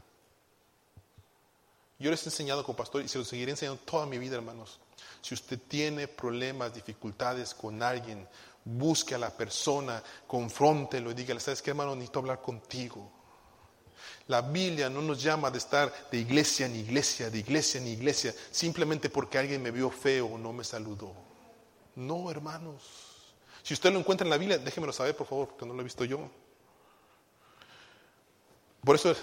Yo 1.99 2.09
les 2.09 2.25
he 2.25 2.29
enseñado 2.29 2.63
como 2.63 2.75
pastor 2.75 3.03
y 3.03 3.07
se 3.07 3.19
lo 3.19 3.23
seguiré 3.23 3.51
enseñando 3.51 3.79
toda 3.85 4.07
mi 4.07 4.17
vida, 4.17 4.37
hermanos. 4.37 4.79
Si 5.21 5.35
usted 5.35 5.59
tiene 5.67 6.07
problemas, 6.07 6.73
dificultades 6.73 7.53
con 7.53 7.83
alguien, 7.83 8.27
busque 8.65 9.13
a 9.13 9.19
la 9.19 9.29
persona, 9.29 10.01
confróntelo 10.25 11.11
y 11.11 11.13
dígale, 11.13 11.39
¿sabes 11.39 11.61
qué, 11.61 11.69
hermano? 11.69 11.93
Necesito 11.93 12.17
hablar 12.17 12.41
contigo. 12.41 13.07
La 14.25 14.41
Biblia 14.41 14.89
no 14.89 15.03
nos 15.03 15.21
llama 15.21 15.51
de 15.51 15.59
estar 15.59 16.09
de 16.09 16.17
iglesia 16.17 16.65
en 16.65 16.77
iglesia, 16.77 17.29
de 17.29 17.37
iglesia 17.37 17.79
en 17.79 17.85
iglesia, 17.85 18.33
simplemente 18.49 19.11
porque 19.11 19.37
alguien 19.37 19.61
me 19.61 19.69
vio 19.69 19.91
feo 19.91 20.25
o 20.25 20.37
no 20.39 20.53
me 20.53 20.63
saludó. 20.63 21.13
No, 21.97 22.31
hermanos. 22.31 22.81
Si 23.61 23.75
usted 23.75 23.93
lo 23.93 23.99
encuentra 23.99 24.25
en 24.25 24.31
la 24.31 24.37
Biblia, 24.37 24.57
déjemelo 24.57 24.91
saber, 24.91 25.15
por 25.15 25.27
favor, 25.27 25.49
porque 25.49 25.67
no 25.67 25.75
lo 25.75 25.81
he 25.81 25.83
visto 25.83 26.03
yo. 26.03 26.31
Por 28.83 28.95
eso, 28.95 29.13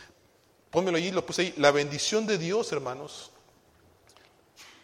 pónmelo 0.70 0.96
allí, 0.96 1.10
lo 1.10 1.24
puse 1.24 1.42
ahí. 1.42 1.54
La 1.56 1.70
bendición 1.70 2.26
de 2.26 2.38
Dios, 2.38 2.72
hermanos. 2.72 3.30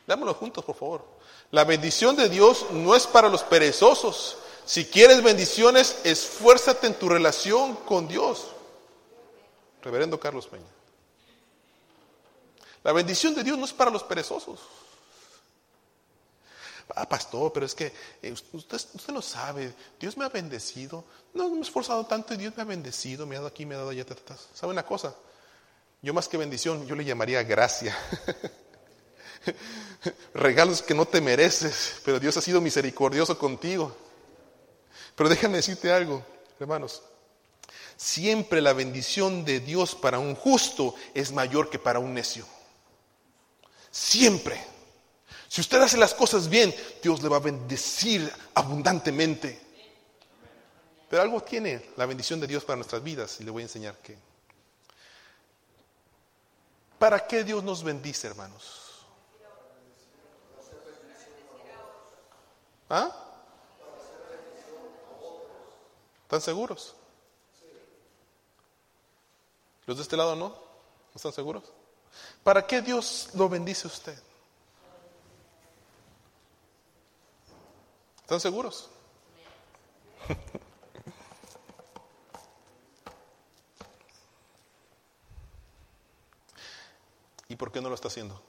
Dámelo 0.07 0.35
juntos, 0.35 0.65
por 0.65 0.77
favor. 0.77 1.05
La 1.51 1.65
bendición 1.65 2.17
de 2.17 2.29
Dios 2.29 2.67
no 2.71 2.95
es 2.95 3.07
para 3.07 3.29
los 3.29 3.43
perezosos. 3.43 4.39
Si 4.65 4.87
quieres 4.87 5.23
bendiciones, 5.23 6.01
esfuérzate 6.05 6.87
en 6.87 6.95
tu 6.95 7.09
relación 7.09 7.75
con 7.77 8.09
Dios. 8.09 8.49
Reverendo 9.83 10.19
Carlos 10.19 10.47
Peña. 10.47 10.65
La 12.85 12.93
bendición 12.93 13.35
de 13.35 13.45
Dios 13.45 13.59
no 13.59 13.65
es 13.65 13.73
para 13.73 13.91
los 13.91 14.03
perezosos. 14.03 14.61
Ah, 16.95 17.09
pastor, 17.09 17.53
pero 17.53 17.67
es 17.67 17.75
que 17.75 17.93
eh, 18.23 18.35
usted, 18.53 18.81
lo 19.09 19.23
sabe, 19.23 19.75
Dios 19.99 20.17
me 20.17 20.25
ha 20.25 20.29
bendecido. 20.29 21.05
No, 21.35 21.49
me 21.51 21.59
he 21.59 21.63
esforzado 21.63 22.05
tanto 22.07 22.35
y 22.35 22.37
Dios 22.37 22.55
me 22.57 22.63
ha 22.63 22.67
bendecido, 22.67 23.27
me 23.27 23.37
ha 23.37 23.39
dado 23.39 23.49
aquí, 23.49 23.65
me 23.65 23.75
ha 23.75 23.79
dado 23.79 23.91
allá. 23.91 24.05
¿Sabe 24.55 24.73
una 24.73 24.85
cosa? 24.85 25.15
Yo 26.03 26.13
más 26.13 26.29
que 26.29 26.37
bendición, 26.37 26.87
yo 26.87 26.95
le 26.95 27.05
llamaría 27.05 27.43
gracia. 27.45 27.97
Regalos 30.35 30.83
que 30.83 30.95
no 30.95 31.07
te 31.07 31.21
mereces, 31.21 32.01
pero 32.05 32.19
Dios 32.19 32.37
ha 32.37 32.43
sido 32.43 32.61
misericordioso 32.61 33.39
contigo. 33.39 33.97
Pero 35.15 35.29
déjame 35.29 35.57
decirte 35.57 35.93
algo, 35.93 36.25
hermanos. 36.59 37.03
Siempre 37.97 38.61
la 38.61 38.73
bendición 38.73 39.45
de 39.45 39.61
Dios 39.61 39.95
para 39.95 40.19
un 40.19 40.35
justo 40.35 40.95
es 41.15 41.31
mayor 41.31 41.71
que 41.71 41.79
para 41.79 42.01
un 42.01 42.15
necio. 42.15 42.45
Siempre. 43.91 44.72
Si 45.53 45.61
usted 45.61 45.83
hace 45.83 45.99
las 45.99 46.15
cosas 46.15 46.49
bien, 46.49 46.75
Dios 47.03 47.23
le 47.23 47.29
va 47.29 47.37
a 47.37 47.41
bendecir 47.41 48.33
abundantemente. 48.55 49.61
Pero 51.11 51.21
algo 51.21 51.43
tiene 51.43 51.91
la 51.99 52.07
bendición 52.07 52.41
de 52.41 52.47
Dios 52.47 52.65
para 52.65 52.77
nuestras 52.77 53.03
vidas 53.03 53.39
y 53.39 53.45
le 53.45 53.51
voy 53.51 53.61
a 53.61 53.67
enseñar 53.67 53.99
qué. 53.99 54.17
¿Para 56.99 57.27
qué 57.27 57.45
Dios 57.45 57.63
nos 57.63 57.85
bendice, 57.85 58.29
hermanos? 58.29 59.05
¿Ah? 62.89 63.15
¿Están 66.23 66.41
seguros? 66.41 66.95
¿Los 69.85 69.99
de 69.99 70.03
este 70.03 70.17
lado 70.17 70.35
no? 70.35 70.49
¿No 70.49 70.57
están 71.15 71.35
seguros? 71.35 71.65
¿Para 72.43 72.67
qué 72.67 72.81
Dios 72.81 73.29
lo 73.35 73.51
bendice 73.51 73.87
a 73.87 73.91
usted? 73.91 74.32
¿Están 78.23 78.41
seguros? 78.41 78.89
¿Y 87.49 87.57
por 87.57 87.71
qué 87.71 87.81
no 87.83 87.89
lo 87.91 87.95
está 87.95 88.09
haciendo? 88.09 88.41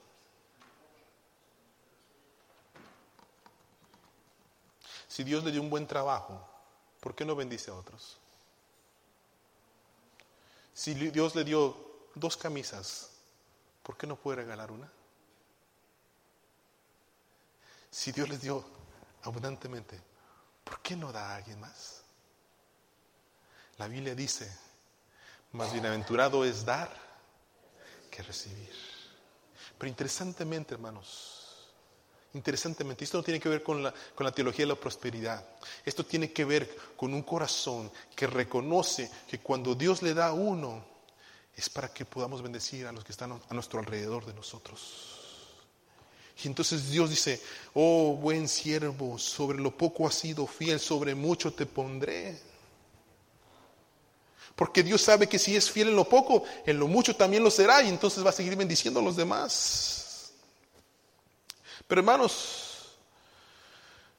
Si 5.08 5.22
Dios 5.22 5.44
le 5.44 5.52
dio 5.52 5.60
un 5.60 5.70
buen 5.70 5.86
trabajo, 5.86 6.44
¿por 7.00 7.14
qué 7.14 7.24
no 7.24 7.36
bendice 7.36 7.70
a 7.70 7.74
otros? 7.74 8.16
Si 10.72 10.94
Dios 10.94 11.34
le 11.36 11.44
dio 11.44 11.76
dos 12.14 12.36
camisas, 12.36 13.10
¿por 13.82 13.96
qué 13.96 14.06
no 14.06 14.16
puede 14.16 14.38
regalar 14.38 14.72
una? 14.72 14.90
Si 17.90 18.10
Dios 18.10 18.28
les 18.28 18.40
dio 18.40 18.64
abundantemente, 19.24 20.00
¿por 20.62 20.80
qué 20.80 20.96
no 20.96 21.12
da 21.12 21.30
a 21.30 21.36
alguien 21.36 21.60
más? 21.60 22.02
La 23.78 23.88
Biblia 23.88 24.14
dice, 24.14 24.50
más 25.52 25.72
bienaventurado 25.72 26.44
es 26.44 26.64
dar 26.64 26.90
que 28.10 28.22
recibir. 28.22 28.72
Pero 29.76 29.88
interesantemente, 29.88 30.74
hermanos, 30.74 31.68
interesantemente, 32.34 33.04
esto 33.04 33.18
no 33.18 33.24
tiene 33.24 33.40
que 33.40 33.48
ver 33.48 33.62
con 33.62 33.82
la, 33.82 33.92
con 34.14 34.24
la 34.24 34.32
teología 34.32 34.64
de 34.64 34.72
la 34.72 34.80
prosperidad. 34.80 35.44
Esto 35.84 36.04
tiene 36.04 36.32
que 36.32 36.44
ver 36.44 36.76
con 36.96 37.12
un 37.12 37.22
corazón 37.22 37.90
que 38.14 38.26
reconoce 38.26 39.10
que 39.28 39.40
cuando 39.40 39.74
Dios 39.74 40.02
le 40.02 40.14
da 40.14 40.28
a 40.28 40.32
uno, 40.32 40.84
es 41.56 41.68
para 41.68 41.92
que 41.92 42.04
podamos 42.04 42.42
bendecir 42.42 42.86
a 42.86 42.92
los 42.92 43.04
que 43.04 43.12
están 43.12 43.32
a 43.32 43.54
nuestro 43.54 43.80
alrededor 43.80 44.26
de 44.26 44.34
nosotros. 44.34 45.13
Y 46.42 46.48
entonces 46.48 46.90
Dios 46.90 47.10
dice, 47.10 47.40
oh 47.74 48.16
buen 48.16 48.48
siervo, 48.48 49.18
sobre 49.18 49.58
lo 49.58 49.76
poco 49.76 50.06
has 50.06 50.14
sido 50.14 50.46
fiel, 50.46 50.80
sobre 50.80 51.14
mucho 51.14 51.52
te 51.52 51.66
pondré. 51.66 52.38
Porque 54.56 54.82
Dios 54.82 55.02
sabe 55.02 55.28
que 55.28 55.38
si 55.38 55.56
es 55.56 55.70
fiel 55.70 55.88
en 55.88 55.96
lo 55.96 56.08
poco, 56.08 56.44
en 56.64 56.78
lo 56.78 56.86
mucho 56.86 57.14
también 57.16 57.42
lo 57.42 57.50
será 57.50 57.82
y 57.82 57.88
entonces 57.88 58.24
va 58.24 58.30
a 58.30 58.32
seguir 58.32 58.56
bendiciendo 58.56 59.00
a 59.00 59.02
los 59.02 59.16
demás. 59.16 60.32
Pero 61.86 62.00
hermanos, 62.00 62.74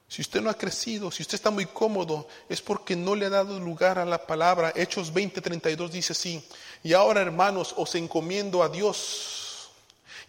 si 0.08 0.22
usted 0.22 0.40
no 0.40 0.50
ha 0.50 0.54
crecido, 0.54 1.10
si 1.10 1.22
usted 1.22 1.34
está 1.34 1.50
muy 1.50 1.66
cómodo, 1.66 2.28
es 2.48 2.62
porque 2.62 2.94
no 2.94 3.14
le 3.14 3.26
ha 3.26 3.30
dado 3.30 3.58
lugar 3.58 3.98
a 3.98 4.04
la 4.04 4.26
palabra. 4.26 4.72
Hechos 4.76 5.12
20:32 5.12 5.90
dice 5.90 6.12
así, 6.12 6.46
y 6.82 6.92
ahora 6.92 7.22
hermanos 7.22 7.74
os 7.76 7.94
encomiendo 7.94 8.62
a 8.62 8.68
Dios 8.68 9.70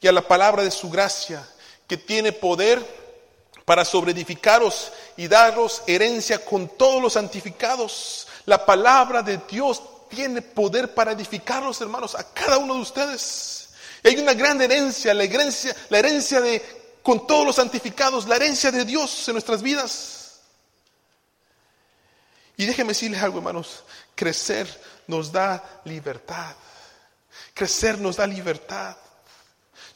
y 0.01 0.07
a 0.07 0.11
la 0.11 0.27
palabra 0.27 0.63
de 0.63 0.71
su 0.71 0.89
gracia, 0.89 1.47
que 1.87 1.97
tiene 1.97 2.31
poder 2.31 2.85
para 3.65 3.83
sobreedificaros 3.83 4.91
y 5.17 5.27
daros 5.27 5.83
herencia 5.87 6.43
con 6.43 6.69
todos 6.77 7.01
los 7.01 7.13
santificados. 7.13 8.27
La 8.45 8.65
palabra 8.65 9.21
de 9.21 9.39
Dios 9.49 9.81
tiene 10.09 10.41
poder 10.41 10.93
para 10.93 11.11
edificarlos, 11.11 11.81
hermanos, 11.81 12.15
a 12.15 12.23
cada 12.33 12.57
uno 12.57 12.75
de 12.75 12.81
ustedes. 12.81 13.69
hay 14.03 14.15
una 14.17 14.33
gran 14.33 14.61
herencia, 14.61 15.13
la 15.13 15.23
herencia, 15.23 15.75
la 15.89 15.99
herencia 15.99 16.41
de 16.41 16.77
con 17.03 17.25
todos 17.25 17.45
los 17.45 17.55
santificados, 17.55 18.27
la 18.27 18.35
herencia 18.35 18.69
de 18.69 18.83
Dios 18.83 19.27
en 19.29 19.33
nuestras 19.33 19.61
vidas. 19.61 20.41
Y 22.57 22.65
déjeme 22.65 22.89
decirles 22.89 23.21
algo, 23.21 23.37
hermanos, 23.37 23.83
crecer 24.15 24.67
nos 25.07 25.31
da 25.31 25.81
libertad. 25.85 26.55
Crecer 27.53 27.99
nos 27.99 28.17
da 28.17 28.27
libertad. 28.27 28.97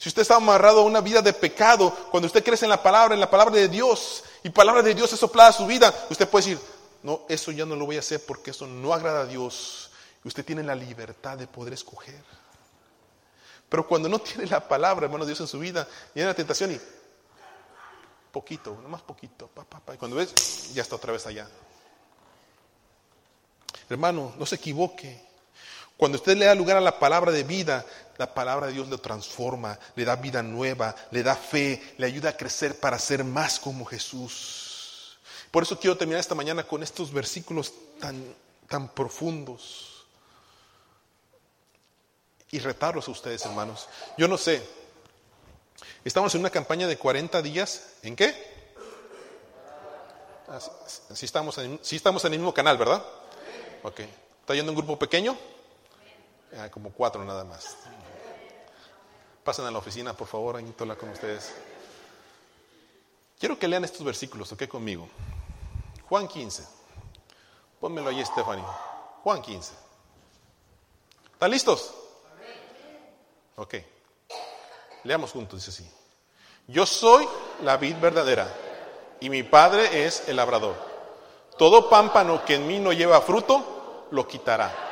Si 0.02 0.08
usted 0.08 0.22
está 0.22 0.34
amarrado 0.34 0.80
a 0.80 0.82
una 0.82 1.00
vida 1.00 1.22
de 1.22 1.32
pecado, 1.32 1.94
cuando 2.10 2.26
usted 2.26 2.42
crece 2.42 2.64
en 2.64 2.70
la 2.70 2.82
palabra, 2.82 3.14
en 3.14 3.20
la 3.20 3.30
palabra 3.30 3.54
de 3.54 3.68
Dios, 3.68 4.24
y 4.42 4.50
palabra 4.50 4.82
de 4.82 4.96
Dios 4.96 5.12
es 5.12 5.20
soplada 5.20 5.50
a 5.50 5.52
su 5.52 5.64
vida, 5.64 5.94
usted 6.10 6.28
puede 6.28 6.44
decir, 6.44 6.66
no, 7.04 7.20
eso 7.28 7.52
ya 7.52 7.64
no 7.64 7.76
lo 7.76 7.86
voy 7.86 7.94
a 7.94 8.00
hacer 8.00 8.20
porque 8.26 8.50
eso 8.50 8.66
no 8.66 8.92
agrada 8.92 9.20
a 9.20 9.26
Dios. 9.26 9.92
Usted 10.24 10.44
tiene 10.44 10.64
la 10.64 10.74
libertad 10.74 11.38
de 11.38 11.46
poder 11.46 11.74
escoger. 11.74 12.20
Pero 13.68 13.86
cuando 13.86 14.08
no 14.08 14.18
tiene 14.18 14.46
la 14.46 14.66
palabra, 14.66 15.06
hermano 15.06 15.24
Dios 15.24 15.38
en 15.38 15.46
su 15.46 15.60
vida, 15.60 15.86
viene 16.12 16.30
la 16.30 16.34
tentación 16.34 16.72
y 16.72 16.80
poquito, 18.32 18.74
más 18.88 19.02
poquito, 19.02 19.50
y 19.94 19.96
cuando 19.98 20.16
ves, 20.16 20.74
ya 20.74 20.82
está 20.82 20.96
otra 20.96 21.12
vez 21.12 21.24
allá. 21.28 21.46
Hermano, 23.88 24.34
no 24.36 24.46
se 24.46 24.56
equivoque. 24.56 25.31
Cuando 26.02 26.18
usted 26.18 26.36
le 26.36 26.46
da 26.46 26.54
lugar 26.56 26.76
a 26.76 26.80
la 26.80 26.98
palabra 26.98 27.30
de 27.30 27.44
vida, 27.44 27.86
la 28.16 28.34
palabra 28.34 28.66
de 28.66 28.72
Dios 28.72 28.88
le 28.88 28.98
transforma, 28.98 29.78
le 29.94 30.04
da 30.04 30.16
vida 30.16 30.42
nueva, 30.42 30.96
le 31.12 31.22
da 31.22 31.36
fe, 31.36 31.94
le 31.96 32.06
ayuda 32.06 32.30
a 32.30 32.36
crecer 32.36 32.80
para 32.80 32.98
ser 32.98 33.22
más 33.22 33.60
como 33.60 33.84
Jesús. 33.84 35.16
Por 35.52 35.62
eso 35.62 35.78
quiero 35.78 35.96
terminar 35.96 36.18
esta 36.18 36.34
mañana 36.34 36.64
con 36.64 36.82
estos 36.82 37.12
versículos 37.12 37.72
tan, 38.00 38.20
tan 38.68 38.88
profundos 38.88 40.04
y 42.50 42.58
retarlos 42.58 43.06
a 43.06 43.12
ustedes, 43.12 43.46
hermanos. 43.46 43.88
Yo 44.18 44.26
no 44.26 44.36
sé, 44.36 44.60
Estamos 46.04 46.34
en 46.34 46.40
una 46.40 46.50
campaña 46.50 46.88
de 46.88 46.98
40 46.98 47.40
días. 47.42 47.92
¿En 48.02 48.16
qué? 48.16 48.34
Ah, 50.48 50.58
sí, 51.14 51.26
estamos 51.26 51.58
en, 51.58 51.78
estamos 51.88 52.24
en 52.24 52.32
el 52.32 52.40
mismo 52.40 52.52
canal, 52.52 52.76
¿verdad? 52.76 53.04
Ok. 53.84 54.00
¿Está 54.40 54.56
yendo 54.56 54.72
un 54.72 54.76
grupo 54.76 54.98
pequeño? 54.98 55.38
Ah, 56.58 56.68
como 56.70 56.92
cuatro 56.92 57.24
nada 57.24 57.44
más. 57.44 57.76
Pasen 59.44 59.64
a 59.64 59.70
la 59.70 59.78
oficina, 59.78 60.14
por 60.14 60.28
favor, 60.28 60.56
ahí 60.56 60.64
tola 60.76 60.96
con 60.96 61.08
ustedes. 61.08 61.52
Quiero 63.38 63.58
que 63.58 63.66
lean 63.66 63.84
estos 63.84 64.04
versículos, 64.04 64.52
¿ok? 64.52 64.68
Conmigo. 64.68 65.08
Juan 66.08 66.28
15. 66.28 66.64
Pónmelo 67.80 68.10
ahí, 68.10 68.24
Stephanie. 68.24 68.64
Juan 69.24 69.42
15. 69.42 69.72
¿Están 71.32 71.50
listos? 71.50 71.94
Ok. 73.56 73.74
Leamos 75.04 75.32
juntos, 75.32 75.58
dice 75.64 75.70
así. 75.70 75.90
Yo 76.68 76.86
soy 76.86 77.26
la 77.62 77.76
vid 77.76 77.96
verdadera 77.96 78.46
y 79.18 79.28
mi 79.30 79.42
padre 79.42 80.06
es 80.06 80.28
el 80.28 80.36
labrador. 80.36 80.76
Todo 81.58 81.90
pámpano 81.90 82.44
que 82.44 82.54
en 82.54 82.66
mí 82.66 82.78
no 82.78 82.92
lleva 82.92 83.20
fruto, 83.20 84.06
lo 84.10 84.28
quitará. 84.28 84.91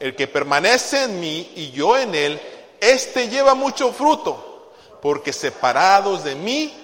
El 0.00 0.14
que 0.14 0.28
permanece 0.28 1.04
en 1.04 1.20
mí 1.20 1.52
y 1.56 1.70
yo 1.70 1.96
en 1.96 2.14
él, 2.14 2.40
éste 2.80 3.28
lleva 3.28 3.54
mucho 3.54 3.92
fruto, 3.92 4.72
porque 5.02 5.32
separados 5.32 6.24
de 6.24 6.34
mí, 6.34 6.74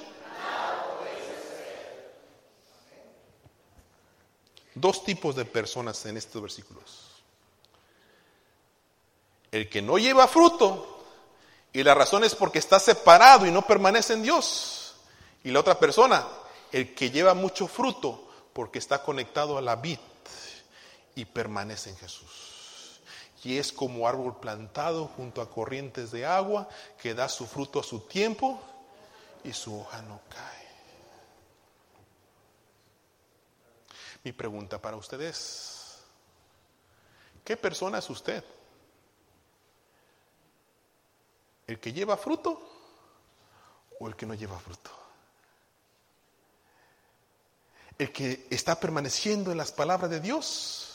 dos 4.75 5.05
tipos 5.05 5.37
de 5.37 5.45
personas 5.45 6.05
en 6.07 6.17
estos 6.17 6.43
versículos. 6.43 7.01
El 9.51 9.69
que 9.69 9.81
no 9.81 9.99
lleva 9.99 10.27
fruto 10.27 11.05
y 11.73 11.83
la 11.83 11.95
razón 11.95 12.25
es 12.25 12.35
porque 12.35 12.59
está 12.59 12.81
separado 12.81 13.47
y 13.47 13.53
no 13.53 13.63
permanece 13.63 14.15
en 14.15 14.23
Dios. 14.23 14.95
Y 15.45 15.51
la 15.51 15.61
otra 15.61 15.79
persona, 15.79 16.27
el 16.73 16.95
que 16.95 17.11
lleva 17.11 17.35
mucho 17.35 17.69
fruto 17.69 18.29
porque 18.53 18.79
está 18.79 19.03
conectado 19.03 19.59
a 19.59 19.63
la 19.63 19.77
vid 19.77 19.99
y 21.15 21.25
permanece 21.25 21.91
en 21.91 21.97
Jesús. 21.97 22.54
Y 23.45 23.59
es 23.59 23.73
como 23.73 24.09
árbol 24.09 24.41
plantado 24.41 25.07
junto 25.07 25.43
a 25.43 25.51
corrientes 25.51 26.11
de 26.11 26.25
agua 26.25 26.67
que 27.01 27.13
da 27.13 27.29
su 27.29 27.47
fruto 27.47 27.79
a 27.79 27.83
su 27.83 28.01
tiempo 28.01 28.59
y 29.45 29.53
su 29.53 29.79
hoja 29.79 30.01
no 30.01 30.19
cae. 30.31 30.65
Mi 34.25 34.33
pregunta 34.33 34.81
para 34.81 34.97
ustedes, 34.97 35.99
¿qué 37.45 37.59
persona 37.59 37.99
es 37.99 38.09
usted? 38.09 38.43
¿El 41.67 41.79
que 41.79 41.93
lleva 41.93 42.17
fruto 42.17 42.59
o 44.01 44.09
el 44.09 44.17
que 44.17 44.25
no 44.25 44.33
lleva 44.33 44.59
fruto? 44.59 44.91
¿El 47.99 48.11
que 48.11 48.47
está 48.49 48.81
permaneciendo 48.81 49.53
en 49.53 49.59
las 49.59 49.71
palabras 49.71 50.11
de 50.11 50.21
Dios 50.21 50.94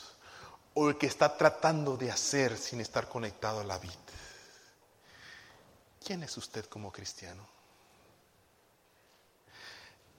o 0.74 0.88
el 0.88 0.96
que 0.96 1.06
está 1.06 1.36
tratando 1.36 1.96
de 1.96 2.10
hacer 2.10 2.56
sin 2.56 2.80
estar 2.80 3.08
conectado 3.08 3.60
a 3.60 3.64
la 3.64 3.78
vida? 3.78 3.94
¿Quién 6.04 6.22
es 6.22 6.36
usted 6.36 6.64
como 6.66 6.90
cristiano? 6.90 7.46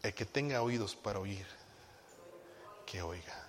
El 0.04 0.14
que 0.14 0.26
tenga 0.26 0.62
oídos 0.62 0.96
para 0.96 1.20
oír, 1.20 1.46
que 2.86 3.02
oiga. 3.02 3.41